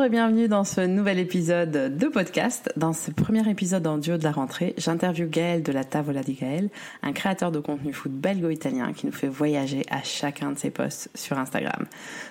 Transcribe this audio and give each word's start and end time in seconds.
Bonjour 0.00 0.14
et 0.14 0.16
bienvenue 0.16 0.48
dans 0.48 0.64
ce 0.64 0.80
nouvel 0.80 1.18
épisode 1.18 1.94
de 1.98 2.06
podcast. 2.06 2.72
Dans 2.74 2.94
ce 2.94 3.10
premier 3.10 3.46
épisode 3.50 3.86
en 3.86 3.98
duo 3.98 4.16
de 4.16 4.24
la 4.24 4.32
rentrée, 4.32 4.72
j'interviewe 4.78 5.28
Gaël 5.28 5.62
de 5.62 5.72
la 5.72 5.84
Tavola 5.84 6.22
di 6.22 6.32
Gaël, 6.32 6.70
un 7.02 7.12
créateur 7.12 7.52
de 7.52 7.60
contenu 7.60 7.92
foot 7.92 8.10
belgo-italien 8.10 8.94
qui 8.94 9.04
nous 9.04 9.12
fait 9.12 9.28
voyager 9.28 9.84
à 9.90 10.02
chacun 10.02 10.52
de 10.52 10.58
ses 10.58 10.70
posts 10.70 11.10
sur 11.14 11.38
Instagram. 11.38 11.84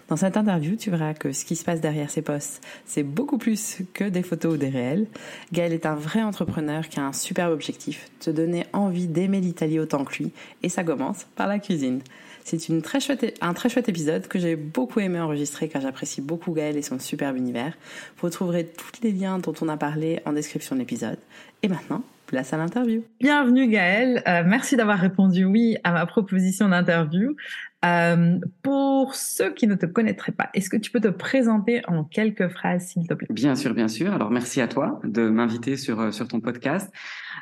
Dans 0.08 0.16
cette 0.16 0.36
interview, 0.36 0.78
tu 0.78 0.90
verras 0.90 1.14
que 1.14 1.32
ce 1.32 1.46
qui 1.46 1.56
se 1.56 1.64
passe 1.64 1.80
derrière 1.80 2.10
ses 2.10 2.24
posts, 2.24 2.60
c'est 2.86 3.04
beaucoup 3.04 3.38
plus 3.38 3.84
que 3.94 4.06
des 4.06 4.24
photos 4.24 4.56
ou 4.56 4.58
des 4.58 4.70
réels. 4.70 5.06
Gaël 5.54 5.72
est 5.72 5.86
un 5.86 5.94
vrai 5.94 6.24
entrepreneur 6.24 6.90
qui 6.90 7.00
a 7.00 7.06
un 7.06 7.14
superbe 7.14 7.54
objectif, 7.54 8.10
te 8.20 8.32
donner 8.32 8.66
envie 8.74 9.06
d'aimer 9.06 9.42
l'Italie 9.42 9.80
autant 9.80 10.06
que 10.06 10.24
lui, 10.24 10.32
et 10.64 10.70
ça 10.70 10.84
commence 10.84 11.28
par 11.36 11.46
la 11.46 11.60
cuisine. 11.60 12.02
C'est 12.50 12.68
une 12.68 12.82
très 12.82 13.00
chouette, 13.00 13.38
un 13.42 13.54
très 13.54 13.70
chouette 13.70 13.90
épisode 13.90 14.28
que 14.28 14.40
j'ai 14.40 14.56
beaucoup 14.56 15.00
aimé 15.00 15.20
enregistrer 15.20 15.70
car 15.70 15.84
j'apprécie 15.84 16.20
beaucoup 16.20 16.52
Gaël 16.52 16.78
et 16.78 16.82
son 16.82 16.98
superbe 16.98 17.38
univers. 17.38 17.78
Vous 18.18 18.26
retrouverez 18.26 18.66
tous 18.66 19.04
les 19.04 19.12
liens 19.12 19.38
dont 19.38 19.54
on 19.62 19.70
a 19.70 19.78
parlé 19.78 20.20
en 20.26 20.34
description 20.34 20.76
de 20.76 20.80
l'épisode. 20.80 21.20
Et 21.62 21.68
maintenant, 21.68 22.02
place 22.26 22.52
à 22.52 22.58
l'interview. 22.58 23.04
Bienvenue 23.20 23.68
Gaël, 23.68 24.24
euh, 24.28 24.42
merci 24.44 24.76
d'avoir 24.76 24.98
répondu 24.98 25.46
oui 25.46 25.78
à 25.84 25.92
ma 25.92 26.08
proposition 26.08 26.70
d'interview. 26.70 27.36
Euh, 27.86 28.40
pour 28.62 29.16
ceux 29.16 29.54
qui 29.54 29.66
ne 29.66 29.76
te 29.76 29.86
connaîtraient 29.86 30.34
pas, 30.34 30.50
est-ce 30.54 30.70
que 30.70 30.76
tu 30.76 30.92
peux 30.92 31.00
te 31.00 31.08
présenter 31.08 31.82
en 31.88 32.04
quelques 32.04 32.50
phrases 32.50 32.88
s'il 32.88 33.08
te 33.08 33.14
plaît? 33.14 33.28
Bien 33.30 33.56
sûr, 33.56 33.74
bien 33.74 33.88
sûr. 33.88 34.14
Alors 34.14 34.32
merci 34.32 34.60
à 34.60 34.68
toi 34.68 35.00
de 35.06 35.30
m'inviter 35.30 35.78
sur, 35.78 36.02
euh, 36.02 36.12
sur 36.12 36.28
ton 36.28 36.42
podcast. 36.42 36.92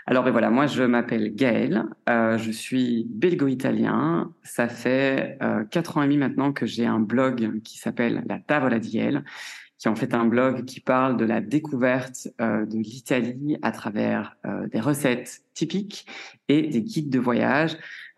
Alors 0.06 0.24
ben 0.24 0.32
voilà, 0.32 0.52
moi 0.52 0.68
je 0.68 0.84
m'appelle 0.84 1.34
Gaël, 1.34 1.86
euh, 2.08 2.38
je 2.38 2.52
suis 2.52 3.08
belgo-italien. 3.10 4.32
Ça 4.44 4.68
fait 4.68 5.38
euh, 5.42 5.64
quatre 5.66 5.98
ans 5.98 6.04
et 6.04 6.06
demi 6.06 6.18
maintenant 6.18 6.54
que 6.54 6.68
j'ai 6.68 6.86
un 6.86 7.00
blog 7.00 7.60
qui 7.64 7.80
s'appelle 7.80 8.24
La 8.28 8.38
Tavola 8.38 8.78
di 8.78 9.00
qui 9.80 9.88
est 9.88 9.92
en 9.92 9.96
fait 9.96 10.14
un 10.14 10.26
blog 10.26 10.66
qui 10.66 10.80
parle 10.80 11.18
de 11.18 11.26
la 11.26 11.40
découverte 11.40 12.30
de 12.40 12.78
l'Italie 12.80 13.60
à 13.62 13.72
travers 13.72 14.36
des 14.72 14.80
recettes 14.80 15.42
typiques 15.54 16.08
et 16.48 16.64
des 16.64 16.82
guides 16.82 17.12
de 17.12 17.20
voyage. 17.20 17.78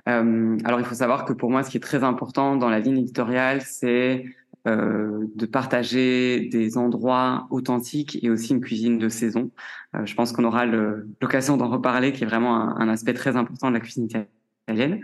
Euh, 0.09 0.57
alors 0.63 0.79
il 0.79 0.85
faut 0.85 0.95
savoir 0.95 1.25
que 1.25 1.33
pour 1.33 1.51
moi, 1.51 1.63
ce 1.63 1.69
qui 1.69 1.75
est 1.77 1.81
très 1.81 2.03
important 2.03 2.55
dans 2.55 2.69
la 2.69 2.79
ligne 2.79 2.99
éditoriale, 2.99 3.61
c'est 3.61 4.25
euh, 4.67 5.25
de 5.35 5.45
partager 5.45 6.49
des 6.49 6.77
endroits 6.77 7.47
authentiques 7.49 8.17
et 8.23 8.29
aussi 8.29 8.53
une 8.53 8.61
cuisine 8.61 8.97
de 8.97 9.09
saison. 9.09 9.51
Euh, 9.95 10.05
je 10.05 10.15
pense 10.15 10.31
qu'on 10.31 10.43
aura 10.43 10.65
l'occasion 10.65 11.57
d'en 11.57 11.69
reparler, 11.69 12.11
qui 12.11 12.23
est 12.23 12.27
vraiment 12.27 12.55
un, 12.55 12.77
un, 12.77 12.89
aspect 12.89 13.13
très 13.13 13.37
important 13.37 13.69
de 13.69 13.73
la 13.73 13.79
cuisine 13.79 14.05
italienne. 14.05 15.01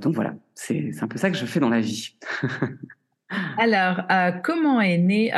Donc 0.00 0.14
voilà, 0.14 0.34
c'est 0.54 0.90
un 1.00 1.08
peu 1.08 1.18
ça 1.18 1.30
que 1.30 1.36
je 1.36 1.46
fais 1.46 1.60
dans 1.60 1.68
la 1.68 1.80
vie. 1.80 2.16
Alors, 3.58 4.02
comment 4.42 4.80
est 4.80 4.98
né 4.98 5.32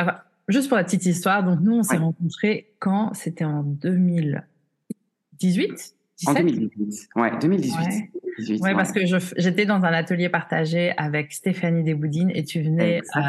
Juste 0.47 0.67
pour 0.67 0.77
la 0.77 0.83
petite 0.83 1.05
histoire, 1.05 1.43
donc 1.43 1.59
nous 1.61 1.73
on 1.73 1.83
s'est 1.83 1.97
ouais. 1.97 2.01
rencontrés 2.01 2.73
quand 2.79 3.13
C'était 3.13 3.45
en 3.45 3.61
2018 3.63 5.95
17 6.17 6.29
En 6.29 6.33
2018, 6.33 7.09
ouais, 7.15 7.31
2018. 7.39 7.77
Ouais. 7.77 8.11
Oui, 8.39 8.59
ouais. 8.59 8.73
parce 8.73 8.91
que 8.91 9.01
j'étais 9.37 9.65
dans 9.65 9.83
un 9.83 9.93
atelier 9.93 10.29
partagé 10.29 10.93
avec 10.97 11.33
Stéphanie 11.33 11.83
Desboudines 11.83 12.31
et 12.33 12.43
tu 12.43 12.61
venais 12.61 13.01
euh, 13.15 13.21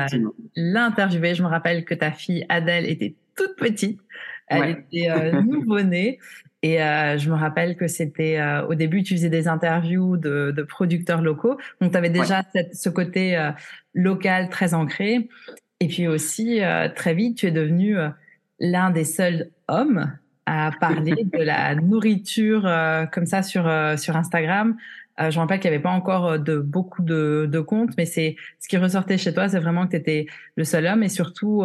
l'interviewer. 0.57 1.35
Je 1.35 1.43
me 1.43 1.49
rappelle 1.49 1.85
que 1.85 1.95
ta 1.95 2.13
fille 2.13 2.47
Adèle 2.49 2.87
était 2.87 3.15
toute 3.37 3.57
petite. 3.57 4.01
Elle 4.49 4.61
ouais. 4.61 4.71
était 4.73 5.11
euh, 5.11 5.43
nouveau-née. 5.43 6.19
Et 6.63 6.83
euh, 6.83 7.19
je 7.19 7.29
me 7.29 7.35
rappelle 7.35 7.77
que 7.77 7.89
c'était 7.89 8.39
euh, 8.39 8.67
au 8.67 8.75
début, 8.75 9.03
tu 9.03 9.15
faisais 9.15 9.29
des 9.29 9.49
interviews 9.49 10.17
de, 10.17 10.51
de 10.51 10.63
producteurs 10.63 11.21
locaux. 11.21 11.59
Donc, 11.81 11.93
tu 11.93 11.99
avais 11.99 12.11
déjà 12.11 12.39
ouais. 12.39 12.47
cette, 12.55 12.75
ce 12.75 12.89
côté 12.89 13.51
local 13.93 14.49
très 14.49 14.73
ancré. 14.73 15.29
Et 15.81 15.89
puis 15.89 16.09
aussi, 16.09 16.61
très 16.97 17.15
vite, 17.15 17.37
tu 17.37 17.47
es 17.47 17.51
devenu 17.51 17.97
l'un 18.59 18.91
des 18.91 19.05
seuls 19.05 19.51
hommes 19.69 20.17
à 20.47 20.71
parler 20.79 21.25
de 21.25 21.43
la 21.43 21.75
nourriture 21.75 22.67
euh, 22.67 23.07
comme 23.07 23.27
ça 23.27 23.43
sur 23.43 23.67
euh, 23.67 23.97
sur 23.97 24.17
Instagram. 24.17 24.77
Euh, 25.21 25.31
je 25.31 25.37
me 25.37 25.43
rappelle 25.43 25.61
qu'il 25.61 25.71
n'y 25.71 25.77
avait 25.77 25.83
pas 25.83 25.91
encore 25.91 26.39
de 26.39 26.59
beaucoup 26.59 27.03
de, 27.03 27.49
de 27.51 27.61
comptes, 27.61 27.97
mais 27.97 28.05
c'est 28.05 28.37
ce 28.59 28.69
qui 28.69 28.77
ressortait 28.77 29.17
chez 29.17 29.33
toi, 29.33 29.49
c'est 29.49 29.61
vraiment 29.61 29.87
que 29.87 29.93
tu 29.93 29.97
étais 29.97 30.27
le 30.57 30.65
seul 30.65 30.87
homme 30.87 31.03
et 31.03 31.09
surtout 31.09 31.65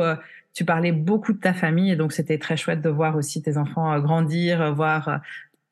tu 0.54 0.66
parlais 0.66 0.92
beaucoup 0.92 1.34
de 1.34 1.40
ta 1.40 1.54
famille 1.54 1.92
et 1.92 1.96
donc 1.96 2.12
c'était 2.12 2.38
très 2.38 2.58
chouette 2.58 2.82
de 2.82 2.90
voir 2.90 3.16
aussi 3.16 3.42
tes 3.42 3.58
enfants 3.58 4.00
grandir, 4.00 4.74
voir 4.76 5.20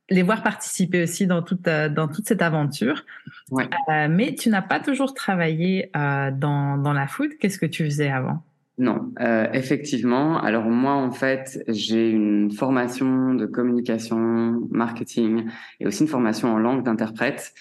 les 0.10 0.24
voir 0.24 0.42
participer 0.42 1.04
aussi 1.04 1.28
dans 1.28 1.44
toute 1.44 1.66
dans 1.66 2.08
toute 2.08 2.28
cette 2.28 2.42
aventure. 2.42 3.06
Ouais. 3.52 3.70
mais 4.10 4.34
tu 4.34 4.50
n'as 4.50 4.64
pas 4.64 4.80
toujours 4.80 5.14
travaillé 5.14 5.92
dans 5.94 6.78
dans 6.80 6.94
la 6.94 7.06
food. 7.06 7.30
Qu'est-ce 7.40 7.60
que 7.60 7.68
tu 7.68 7.86
faisais 7.86 8.10
avant? 8.10 8.42
Non, 8.80 9.12
euh, 9.20 9.48
effectivement. 9.54 10.38
Alors 10.40 10.66
moi, 10.66 10.94
en 10.94 11.10
fait, 11.10 11.64
j'ai 11.68 12.12
une 12.12 12.52
formation 12.52 13.34
de 13.34 13.48
communication, 13.48 14.62
marketing 14.70 15.46
et 15.80 15.88
aussi 15.88 16.04
une 16.04 16.08
formation 16.08 16.54
en 16.54 16.60
langue 16.60 16.84
d'interprète. 16.84 17.54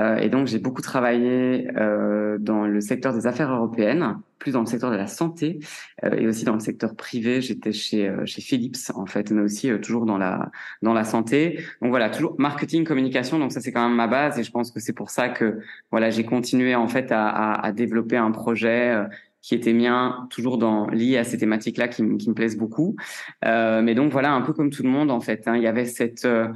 Euh, 0.00 0.16
et 0.16 0.28
donc, 0.28 0.48
j'ai 0.48 0.58
beaucoup 0.58 0.82
travaillé 0.82 1.68
euh, 1.76 2.38
dans 2.40 2.66
le 2.66 2.80
secteur 2.80 3.14
des 3.14 3.28
affaires 3.28 3.52
européennes, 3.52 4.18
plus 4.40 4.50
dans 4.50 4.60
le 4.60 4.66
secteur 4.66 4.90
de 4.90 4.96
la 4.96 5.06
santé 5.06 5.60
euh, 6.02 6.10
et 6.16 6.26
aussi 6.26 6.44
dans 6.44 6.54
le 6.54 6.60
secteur 6.60 6.96
privé. 6.96 7.40
J'étais 7.40 7.70
chez 7.72 8.08
euh, 8.08 8.26
chez 8.26 8.42
Philips 8.42 8.90
en 8.96 9.06
fait, 9.06 9.30
mais 9.30 9.42
aussi 9.42 9.70
euh, 9.70 9.78
toujours 9.78 10.06
dans 10.06 10.18
la 10.18 10.50
dans 10.82 10.92
la 10.92 11.04
santé. 11.04 11.60
Donc 11.82 11.90
voilà, 11.90 12.10
toujours 12.10 12.34
marketing, 12.38 12.84
communication. 12.84 13.38
Donc 13.38 13.52
ça, 13.52 13.60
c'est 13.60 13.70
quand 13.70 13.86
même 13.88 13.96
ma 13.96 14.08
base 14.08 14.40
et 14.40 14.42
je 14.42 14.50
pense 14.50 14.72
que 14.72 14.80
c'est 14.80 14.92
pour 14.92 15.10
ça 15.10 15.28
que 15.28 15.60
voilà, 15.92 16.10
j'ai 16.10 16.24
continué 16.24 16.74
en 16.74 16.88
fait 16.88 17.12
à, 17.12 17.28
à, 17.28 17.64
à 17.64 17.70
développer 17.70 18.16
un 18.16 18.32
projet 18.32 19.06
qui 19.44 19.54
était 19.54 19.74
mien, 19.74 20.26
toujours 20.30 20.56
dans 20.56 20.88
lié 20.88 21.18
à 21.18 21.24
ces 21.24 21.36
thématiques-là 21.36 21.88
qui, 21.88 22.02
qui, 22.16 22.30
me 22.30 22.34
plaisent 22.34 22.56
beaucoup. 22.56 22.96
Euh, 23.44 23.82
mais 23.82 23.94
donc 23.94 24.10
voilà, 24.10 24.32
un 24.32 24.40
peu 24.40 24.54
comme 24.54 24.70
tout 24.70 24.82
le 24.82 24.88
monde 24.88 25.10
en 25.10 25.20
fait, 25.20 25.46
hein, 25.46 25.54
il 25.54 25.62
y 25.62 25.66
avait 25.66 25.84
cette 25.84 26.24
euh, 26.24 26.48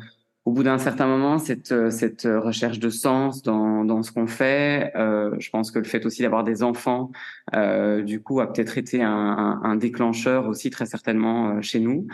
au 0.48 0.50
bout 0.50 0.62
d'un 0.62 0.78
certain 0.78 1.06
moment, 1.06 1.36
cette, 1.36 1.72
euh, 1.72 1.90
cette 1.90 2.22
recherche 2.26 2.78
de 2.78 2.88
sens 2.88 3.42
dans, 3.42 3.84
dans 3.84 4.02
ce 4.02 4.10
qu'on 4.10 4.26
fait, 4.26 4.90
euh, 4.96 5.36
je 5.38 5.50
pense 5.50 5.70
que 5.70 5.78
le 5.78 5.84
fait 5.84 6.06
aussi 6.06 6.22
d'avoir 6.22 6.42
des 6.42 6.62
enfants, 6.62 7.10
euh, 7.54 8.00
du 8.02 8.22
coup, 8.22 8.40
a 8.40 8.50
peut-être 8.50 8.78
été 8.78 9.02
un, 9.02 9.10
un, 9.10 9.60
un, 9.62 9.76
déclencheur 9.76 10.48
aussi 10.48 10.70
très 10.70 10.86
certainement 10.86 11.50
euh, 11.50 11.60
chez 11.60 11.80
nous 11.80 12.06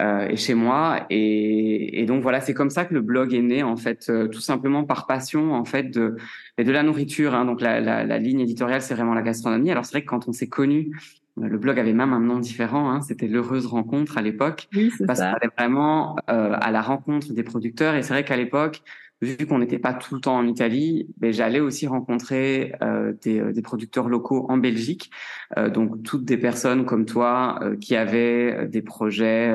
euh, 0.00 0.28
et 0.28 0.36
chez 0.36 0.54
moi. 0.54 1.04
Et, 1.10 2.00
et 2.00 2.06
donc 2.06 2.22
voilà, 2.22 2.40
c'est 2.40 2.54
comme 2.54 2.70
ça 2.70 2.84
que 2.84 2.94
le 2.94 3.00
blog 3.00 3.34
est 3.34 3.42
né 3.42 3.64
en 3.64 3.76
fait, 3.76 4.06
euh, 4.08 4.28
tout 4.28 4.40
simplement 4.40 4.84
par 4.84 5.08
passion 5.08 5.52
en 5.54 5.64
fait 5.64 5.90
de 5.90 6.14
de 6.58 6.70
la 6.70 6.84
nourriture. 6.84 7.34
Hein, 7.34 7.44
donc 7.44 7.60
la, 7.60 7.80
la, 7.80 8.04
la 8.04 8.18
ligne 8.18 8.40
éditoriale, 8.40 8.82
c'est 8.82 8.94
vraiment 8.94 9.14
la 9.14 9.22
gastronomie. 9.22 9.72
Alors 9.72 9.84
c'est 9.84 9.94
vrai 9.94 10.02
que 10.02 10.10
quand 10.10 10.28
on 10.28 10.32
s'est 10.32 10.48
connu 10.48 10.92
le 11.36 11.58
blog 11.58 11.78
avait 11.78 11.92
même 11.92 12.12
un 12.12 12.20
nom 12.20 12.38
différent, 12.38 12.90
hein, 12.90 13.00
c'était 13.00 13.28
l'heureuse 13.28 13.66
rencontre 13.66 14.18
à 14.18 14.22
l'époque, 14.22 14.68
oui, 14.74 14.90
parce 15.06 15.20
qu'on 15.20 15.26
allait 15.26 15.50
vraiment 15.56 16.16
euh, 16.30 16.52
à 16.60 16.70
la 16.70 16.82
rencontre 16.82 17.32
des 17.32 17.42
producteurs. 17.42 17.94
Et 17.94 18.02
c'est 18.02 18.12
vrai 18.12 18.24
qu'à 18.24 18.36
l'époque, 18.36 18.82
vu 19.22 19.36
qu'on 19.46 19.58
n'était 19.58 19.78
pas 19.78 19.92
tout 19.92 20.14
le 20.14 20.20
temps 20.20 20.36
en 20.36 20.46
Italie, 20.46 21.08
ben, 21.18 21.32
j'allais 21.32 21.60
aussi 21.60 21.86
rencontrer 21.86 22.74
euh, 22.82 23.12
des, 23.22 23.52
des, 23.52 23.62
producteurs 23.62 24.08
locaux 24.08 24.46
en 24.48 24.56
Belgique, 24.56 25.10
euh, 25.58 25.68
donc 25.70 26.02
toutes 26.02 26.24
des 26.24 26.38
personnes 26.38 26.84
comme 26.84 27.06
toi 27.06 27.58
euh, 27.62 27.76
qui 27.76 27.96
avaient 27.96 28.66
des 28.66 28.82
projets 28.82 29.54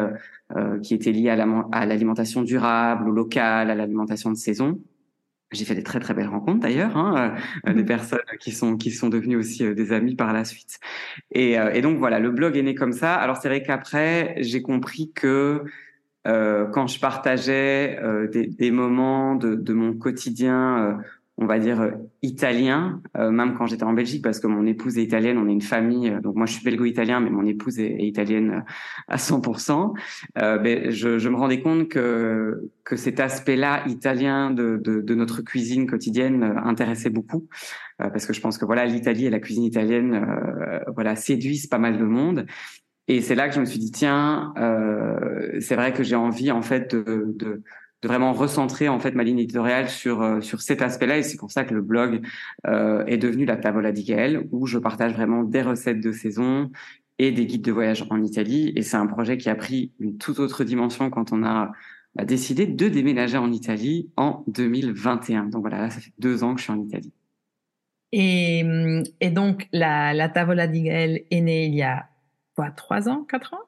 euh, 0.56 0.80
qui 0.80 0.94
étaient 0.94 1.12
liés 1.12 1.32
à 1.32 1.86
l'alimentation 1.88 2.44
durable, 2.44 3.10
au 3.10 3.12
local, 3.12 3.72
à 3.72 3.76
l'alimentation 3.76 4.30
de 4.30 4.38
saison. 4.38 4.80
J'ai 5.56 5.66
fait 5.66 5.76
des 5.76 5.84
très 5.84 6.00
très 6.00 6.14
belles 6.14 6.28
rencontres 6.28 6.60
d'ailleurs, 6.60 6.96
hein, 6.98 7.36
euh, 7.68 7.74
des 7.74 7.84
mmh. 7.84 7.86
personnes 7.86 8.20
qui 8.40 8.52
sont 8.52 8.78
qui 8.78 8.92
sont 8.92 9.10
devenues 9.10 9.38
aussi 9.38 9.66
euh, 9.66 9.74
des 9.74 9.92
amis 9.92 10.16
par 10.16 10.34
la 10.34 10.46
suite. 10.46 10.80
Et, 11.32 11.58
euh, 11.58 11.72
et, 11.74 11.82
donc 11.82 11.98
voilà, 11.98 12.20
le 12.20 12.32
blog 12.32 12.58
est 12.58 12.62
né 12.62 12.76
comme 12.76 12.94
ça. 12.94 13.16
Alors 13.16 13.38
c'est 13.38 13.48
vrai 13.48 13.64
qu'après 13.64 14.36
j'ai 14.40 14.62
compris 14.62 15.12
que 15.14 15.64
quand 16.26 16.88
je 16.88 17.00
partageais 17.00 18.00
des, 18.32 18.48
des, 18.48 18.72
moments 18.72 19.36
de, 19.36 19.54
de 19.54 19.74
mon 19.74 19.94
quotidien 19.94 20.98
on 21.38 21.48
va 21.48 21.60
dire 21.60 21.82
euh, 21.82 21.92
italien, 22.22 23.02
euh, 23.18 23.30
même 23.30 23.56
quand 23.58 23.66
j'étais 23.66 23.84
en 23.84 23.92
Belgique, 23.92 24.24
parce 24.24 24.40
que 24.40 24.48
mon 24.48 24.66
épouse 24.66 24.98
est 24.98 25.04
italienne, 25.04 25.38
on 25.38 25.50
est 25.50 25.52
une 25.52 25.62
famille. 25.62 26.10
Euh, 26.10 26.22
donc 26.22 26.36
moi, 26.36 26.46
je 26.46 26.54
suis 26.54 26.64
belgo-italien, 26.64 27.20
mais 27.20 27.30
mon 27.30 27.46
épouse 27.46 27.78
est, 27.80 27.98
italienne 28.00 28.64
à 29.08 29.18
100%. 29.18 29.94
Ben, 30.36 30.92
je, 30.92 31.20
je, 31.20 31.30
me 31.30 31.36
rendais 31.36 31.62
compte 31.62 31.90
que 31.90 32.72
que 32.84 32.96
cet 32.96 33.20
aspect-là 33.20 33.84
italien 33.88 34.52
de, 34.52 34.80
de, 34.82 35.02
de, 35.02 35.16
notre 35.16 35.42
cuisine 35.42 35.88
quotidienne 35.88 36.44
intéressait 36.64 37.10
beaucoup, 37.10 37.48
parce 37.98 38.28
que 38.28 38.34
je 38.34 38.42
pense 38.42 38.60
que 38.60 38.66
voilà, 38.66 38.86
l'Italie 38.86 39.26
et 39.26 39.30
la 39.32 39.40
cuisine 39.40 39.64
italienne, 39.64 40.24
voilà, 40.94 41.16
séduisent 41.16 41.66
pas 41.66 41.80
mal 41.80 41.98
de 41.98 42.04
monde. 42.04 42.46
Et 43.08 43.22
c'est 43.22 43.34
là 43.34 43.50
que 43.50 43.56
je 43.56 43.60
me 43.60 43.66
suis 43.66 43.80
dit 43.80 43.92
tiens, 43.92 44.54
c'est 45.60 45.76
vrai 45.76 45.94
que 45.94 46.04
j'ai 46.04 46.16
envie 46.16 46.52
en 46.52 46.62
fait 46.62 46.96
de, 46.96 47.34
de 47.36 47.64
de 48.06 48.08
vraiment 48.08 48.34
recentrer 48.34 48.88
en 48.88 49.00
fait 49.00 49.16
ma 49.16 49.24
ligne 49.24 49.40
éditoriale 49.40 49.90
sur 49.90 50.22
euh, 50.22 50.40
sur 50.40 50.62
cet 50.62 50.84
aspect-là. 50.84 51.18
Et 51.18 51.24
c'est 51.24 51.38
pour 51.38 51.52
ça 51.52 51.64
que 51.64 51.74
le 51.74 51.82
blog 51.82 52.22
euh, 52.68 53.04
est 53.08 53.18
devenu 53.18 53.46
la 53.46 53.58
Tavola 53.58 53.92
di 53.92 54.06
où 54.52 54.68
je 54.68 54.78
partage 54.78 55.14
vraiment 55.14 55.44
des 55.44 55.64
recettes 55.64 56.02
de 56.02 56.12
saison 56.12 56.72
et 57.18 57.32
des 57.32 57.48
guides 57.48 57.64
de 57.64 57.72
voyage 57.72 58.06
en 58.12 58.22
Italie. 58.22 58.72
Et 58.76 58.84
c'est 58.84 58.98
un 58.98 59.08
projet 59.08 59.38
qui 59.38 59.50
a 59.50 59.56
pris 59.56 59.92
une 60.00 60.18
toute 60.18 60.40
autre 60.40 60.64
dimension 60.64 61.10
quand 61.10 61.34
on 61.34 61.44
a 61.44 61.72
bah, 62.14 62.26
décidé 62.26 62.68
de 62.68 62.88
déménager 62.90 63.38
en 63.38 63.52
Italie 63.52 64.12
en 64.18 64.44
2021 64.48 65.46
donc 65.46 65.62
voilà 65.62 65.82
là, 65.82 65.90
ça 65.90 66.00
fait 66.00 66.14
deux 66.20 66.44
ans 66.44 66.54
que 66.54 66.60
je 66.60 66.66
suis 66.66 66.74
en 66.74 66.82
Italie. 66.82 67.12
Et, 68.12 68.64
et 69.20 69.32
donc 69.32 69.68
la, 69.74 70.14
la 70.14 70.30
Tavola 70.30 70.68
di 70.68 70.88
est 70.88 71.42
née 71.42 71.66
il 71.66 71.74
y 71.74 71.82
a 71.82 72.08
quoi 72.56 72.70
trois 72.70 73.10
ans 73.10 73.26
quatre 73.28 73.56
ans? 73.56 73.66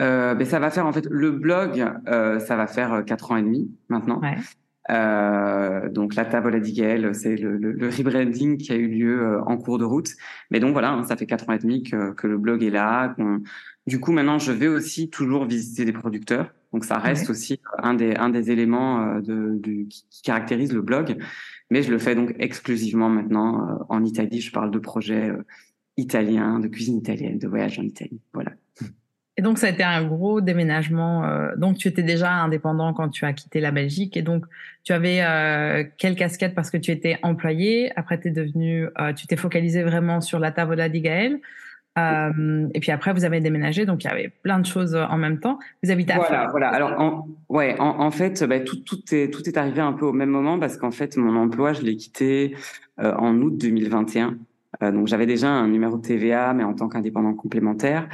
Euh, 0.00 0.34
ben 0.34 0.46
ça 0.46 0.58
va 0.58 0.70
faire 0.70 0.86
en 0.86 0.92
fait 0.92 1.06
le 1.08 1.30
blog, 1.30 1.84
euh, 2.08 2.40
ça 2.40 2.56
va 2.56 2.66
faire 2.66 2.92
euh, 2.94 3.02
quatre 3.02 3.30
ans 3.30 3.36
et 3.36 3.42
demi 3.42 3.70
maintenant. 3.88 4.20
Ouais. 4.20 4.36
Euh, 4.90 5.88
donc 5.88 6.14
la 6.14 6.24
table 6.26 6.54
à 6.54 6.60
Diguel, 6.60 7.14
c'est 7.14 7.36
le, 7.36 7.56
le, 7.56 7.72
le, 7.72 7.88
rebranding 7.88 8.58
qui 8.58 8.70
a 8.72 8.76
eu 8.76 8.88
lieu 8.88 9.22
euh, 9.22 9.44
en 9.44 9.56
cours 9.56 9.78
de 9.78 9.84
route. 9.84 10.10
Mais 10.50 10.60
donc 10.60 10.72
voilà, 10.72 10.90
hein, 10.90 11.04
ça 11.04 11.16
fait 11.16 11.26
quatre 11.26 11.48
ans 11.48 11.52
et 11.52 11.58
demi 11.58 11.82
que, 11.84 12.12
que 12.12 12.26
le 12.26 12.36
blog 12.36 12.62
est 12.62 12.70
là. 12.70 13.14
Du 13.86 14.00
coup, 14.00 14.12
maintenant, 14.12 14.38
je 14.38 14.52
vais 14.52 14.68
aussi 14.68 15.08
toujours 15.08 15.46
visiter 15.46 15.84
des 15.84 15.92
producteurs. 15.92 16.52
Donc 16.72 16.84
ça 16.84 16.98
reste 16.98 17.30
aussi 17.30 17.60
un 17.78 17.94
des 17.94 18.16
un 18.16 18.30
des 18.30 18.50
éléments 18.50 19.20
de, 19.20 19.56
du, 19.60 19.86
qui, 19.88 20.06
qui 20.10 20.22
caractérise 20.22 20.72
le 20.72 20.82
blog. 20.82 21.16
Mais 21.70 21.82
je 21.82 21.90
le 21.90 21.98
fais 21.98 22.16
donc 22.16 22.34
exclusivement 22.40 23.08
maintenant 23.08 23.86
en 23.88 24.04
Italie. 24.04 24.40
Je 24.40 24.50
parle 24.50 24.72
de 24.72 24.80
projets 24.80 25.32
italiens, 25.96 26.58
de 26.58 26.66
cuisine 26.66 26.98
italienne, 26.98 27.38
de 27.38 27.46
voyage 27.46 27.78
en 27.78 27.82
Italie. 27.82 28.20
Voilà. 28.32 28.50
Et 29.36 29.42
donc, 29.42 29.58
ça 29.58 29.66
a 29.66 29.70
été 29.70 29.82
un 29.82 30.04
gros 30.04 30.40
déménagement. 30.40 31.24
Euh, 31.24 31.56
donc, 31.56 31.76
tu 31.76 31.88
étais 31.88 32.04
déjà 32.04 32.30
indépendant 32.30 32.92
quand 32.92 33.08
tu 33.08 33.24
as 33.24 33.32
quitté 33.32 33.60
la 33.60 33.72
Belgique. 33.72 34.16
Et 34.16 34.22
donc, 34.22 34.44
tu 34.84 34.92
avais 34.92 35.22
euh, 35.22 35.84
quelle 35.98 36.14
casquette 36.14 36.54
parce 36.54 36.70
que 36.70 36.76
tu 36.76 36.92
étais 36.92 37.18
employé? 37.22 37.90
Après, 37.96 38.20
es 38.22 38.30
devenu, 38.30 38.86
euh, 39.00 39.12
tu 39.12 39.26
t'es 39.26 39.36
focalisé 39.36 39.82
vraiment 39.82 40.20
sur 40.20 40.38
la 40.38 40.52
Tavola 40.52 40.88
di 40.88 41.00
Gaël. 41.00 41.40
Euh, 41.96 42.68
et 42.74 42.80
puis 42.80 42.92
après, 42.92 43.12
vous 43.12 43.24
avez 43.24 43.40
déménagé, 43.40 43.86
donc 43.86 44.02
il 44.02 44.08
y 44.08 44.10
avait 44.10 44.32
plein 44.42 44.58
de 44.58 44.66
choses 44.66 44.94
en 44.96 45.16
même 45.16 45.38
temps. 45.38 45.58
Vous 45.82 45.90
habitez 45.90 46.12
à 46.12 46.16
Voilà, 46.16 46.48
voilà. 46.50 46.68
Alors, 46.68 47.00
en, 47.00 47.28
ouais, 47.48 47.76
en, 47.80 48.00
en 48.00 48.10
fait, 48.10 48.42
bah, 48.44 48.60
tout, 48.60 48.76
tout, 48.76 49.00
est, 49.12 49.32
tout 49.32 49.48
est 49.48 49.56
arrivé 49.56 49.80
un 49.80 49.92
peu 49.92 50.04
au 50.04 50.12
même 50.12 50.30
moment 50.30 50.58
parce 50.58 50.76
qu'en 50.76 50.90
fait, 50.90 51.16
mon 51.16 51.36
emploi, 51.36 51.72
je 51.72 51.82
l'ai 51.82 51.96
quitté 51.96 52.56
en 52.98 53.36
août 53.36 53.56
2021. 53.58 54.36
Euh, 54.84 54.92
donc 54.92 55.06
j'avais 55.06 55.26
déjà 55.26 55.48
un 55.48 55.68
numéro 55.68 55.96
de 55.96 56.02
TVA, 56.02 56.52
mais 56.54 56.64
en 56.64 56.74
tant 56.74 56.88
qu'indépendant 56.88 57.34
complémentaire. 57.34 58.08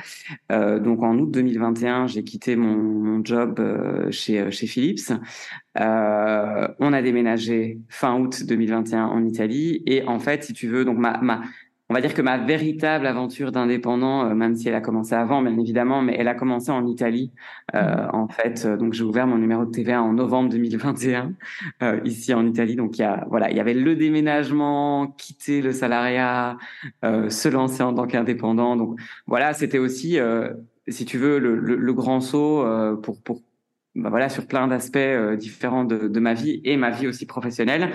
Euh, 0.52 0.78
donc 0.78 1.02
en 1.02 1.18
août 1.18 1.30
2021, 1.30 2.06
j'ai 2.06 2.24
quitté 2.24 2.56
mon, 2.56 3.22
job 3.24 3.60
euh, 3.60 4.10
chez 4.10 4.50
chez 4.50 4.66
Philips. 4.66 5.12
On 5.76 6.92
a 6.92 7.02
déménagé 7.02 7.78
fin 7.88 8.18
août 8.18 8.44
2021 8.44 9.06
en 9.06 9.24
Italie 9.24 9.82
et 9.86 10.04
en 10.04 10.18
fait, 10.18 10.44
si 10.44 10.52
tu 10.52 10.68
veux, 10.68 10.84
donc 10.84 10.98
ma 10.98 11.18
ma 11.20 11.42
on 11.90 11.94
va 11.94 12.00
dire 12.00 12.14
que 12.14 12.22
ma 12.22 12.38
véritable 12.38 13.04
aventure 13.04 13.50
d'indépendant, 13.50 14.24
euh, 14.24 14.34
même 14.34 14.54
si 14.54 14.68
elle 14.68 14.76
a 14.76 14.80
commencé 14.80 15.12
avant, 15.14 15.42
bien 15.42 15.58
évidemment, 15.58 16.02
mais 16.02 16.14
elle 16.16 16.28
a 16.28 16.34
commencé 16.34 16.70
en 16.70 16.86
Italie. 16.86 17.32
Euh, 17.74 17.80
mm-hmm. 17.80 18.14
en 18.14 18.28
fait, 18.28 18.64
euh, 18.64 18.76
donc 18.76 18.92
j'ai 18.92 19.02
ouvert 19.02 19.26
mon 19.26 19.38
numéro 19.38 19.64
de 19.64 19.72
TVA 19.72 20.00
en 20.00 20.12
novembre 20.12 20.50
2021 20.50 21.32
euh, 21.82 22.00
ici 22.04 22.32
en 22.32 22.46
Italie. 22.46 22.76
Donc 22.76 22.96
il 22.96 23.02
y 23.02 23.04
a 23.04 23.26
voilà, 23.28 23.50
il 23.50 23.56
y 23.56 23.60
avait 23.60 23.74
le 23.74 23.96
déménagement, 23.96 25.08
quitter 25.18 25.60
le 25.62 25.72
salariat, 25.72 26.58
euh, 27.04 27.28
se 27.28 27.48
lancer 27.48 27.82
en 27.82 27.92
tant 27.92 28.06
qu'indépendant. 28.06 28.76
Donc 28.76 29.00
voilà, 29.26 29.52
c'était 29.52 29.78
aussi, 29.78 30.16
si 30.86 31.04
tu 31.04 31.18
veux, 31.18 31.40
le, 31.40 31.56
le, 31.56 31.74
le 31.74 31.92
grand 31.92 32.20
saut 32.20 32.64
pour 33.02 33.20
pour 33.20 33.42
bah 33.96 34.08
voilà 34.08 34.28
sur 34.28 34.46
plein 34.46 34.68
d'aspects 34.68 34.98
différents 35.36 35.84
de, 35.84 36.06
de 36.06 36.20
ma 36.20 36.32
vie 36.32 36.60
et 36.62 36.76
ma 36.76 36.90
vie 36.90 37.08
aussi 37.08 37.26
professionnelle. 37.26 37.90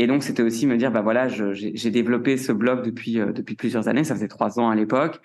Et 0.00 0.06
donc, 0.06 0.22
c'était 0.22 0.42
aussi 0.42 0.66
me 0.66 0.78
dire, 0.78 0.90
bah 0.90 1.02
voilà, 1.02 1.28
j'ai 1.28 1.90
développé 1.90 2.38
ce 2.38 2.52
blog 2.52 2.82
depuis 2.82 3.20
euh, 3.20 3.32
depuis 3.32 3.54
plusieurs 3.54 3.86
années. 3.86 4.02
Ça 4.02 4.14
faisait 4.14 4.28
trois 4.28 4.58
ans 4.58 4.70
à 4.70 4.74
l'époque. 4.74 5.20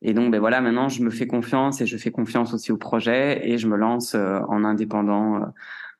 Et 0.00 0.14
donc, 0.14 0.32
ben 0.32 0.40
voilà, 0.40 0.62
maintenant, 0.62 0.88
je 0.88 1.02
me 1.02 1.10
fais 1.10 1.26
confiance 1.26 1.82
et 1.82 1.86
je 1.86 1.98
fais 1.98 2.10
confiance 2.10 2.54
aussi 2.54 2.72
au 2.72 2.78
projet 2.78 3.46
et 3.46 3.58
je 3.58 3.68
me 3.68 3.76
lance 3.76 4.14
euh, 4.14 4.40
en 4.48 4.64
indépendant, 4.64 5.36
euh, 5.36 5.46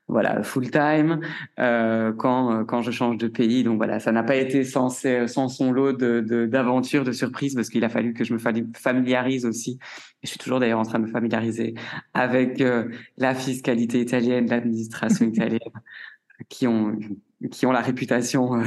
voilà, 0.09 0.43
full 0.43 0.71
time 0.71 1.21
quand 1.59 2.65
quand 2.65 2.81
je 2.81 2.91
change 2.91 3.19
de 3.19 3.29
pays. 3.29 3.63
Donc 3.63 3.77
voilà, 3.77 4.01
ça 4.01 4.11
n'a 4.11 4.23
pas 4.23 4.37
été 4.37 4.65
sans 4.65 4.89
sans 4.89 5.49
son 5.49 5.71
lot 5.71 5.93
de 5.93 6.47
d'aventures, 6.47 7.05
de, 7.05 7.13
surprises, 7.13 7.55
parce 7.55 7.69
qu'il 7.69 7.85
a 7.85 7.91
fallu 7.91 8.15
que 8.15 8.25
je 8.25 8.33
me 8.33 8.39
familiarise 8.75 9.45
aussi. 9.45 9.79
Et 10.23 10.27
je 10.27 10.31
suis 10.31 10.39
toujours 10.39 10.61
d'ailleurs 10.61 10.81
en 10.81 10.85
train 10.85 10.99
de 10.99 11.05
me 11.05 11.11
familiariser 11.11 11.75
avec 12.15 12.63
la 13.19 13.35
fiscalité 13.35 14.01
italienne, 14.01 14.47
l'administration 14.49 15.27
italienne, 15.35 15.61
qui 16.49 16.67
ont 16.67 16.99
qui 17.51 17.67
ont 17.67 17.73
la 17.73 17.81
réputation 17.81 18.55
euh, 18.55 18.65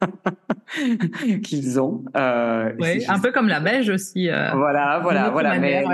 qu'ils 1.42 1.80
ont. 1.80 2.04
Euh, 2.16 2.72
oui, 2.78 3.04
un 3.08 3.18
peu 3.18 3.32
comme 3.32 3.48
la 3.48 3.60
Belge 3.60 3.88
aussi. 3.88 4.28
Euh, 4.28 4.50
voilà, 4.54 5.00
voilà, 5.02 5.30
voilà. 5.30 5.58
mais, 5.58 5.84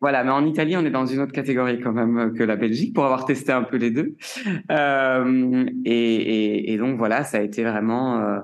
Voilà, 0.00 0.24
mais 0.24 0.30
en 0.30 0.44
Italie, 0.44 0.76
on 0.76 0.84
est 0.84 0.90
dans 0.90 1.06
une 1.06 1.20
autre 1.20 1.32
catégorie 1.32 1.80
quand 1.80 1.92
même 1.92 2.34
que 2.34 2.44
la 2.44 2.56
Belgique 2.56 2.94
pour 2.94 3.04
avoir 3.04 3.24
testé 3.24 3.52
un 3.52 3.62
peu 3.62 3.76
les 3.76 3.90
deux. 3.90 4.16
Euh, 4.70 5.66
et, 5.84 6.14
et, 6.14 6.72
et, 6.72 6.78
donc 6.78 6.98
voilà, 6.98 7.24
ça 7.24 7.38
a 7.38 7.40
été 7.40 7.64
vraiment. 7.64 8.40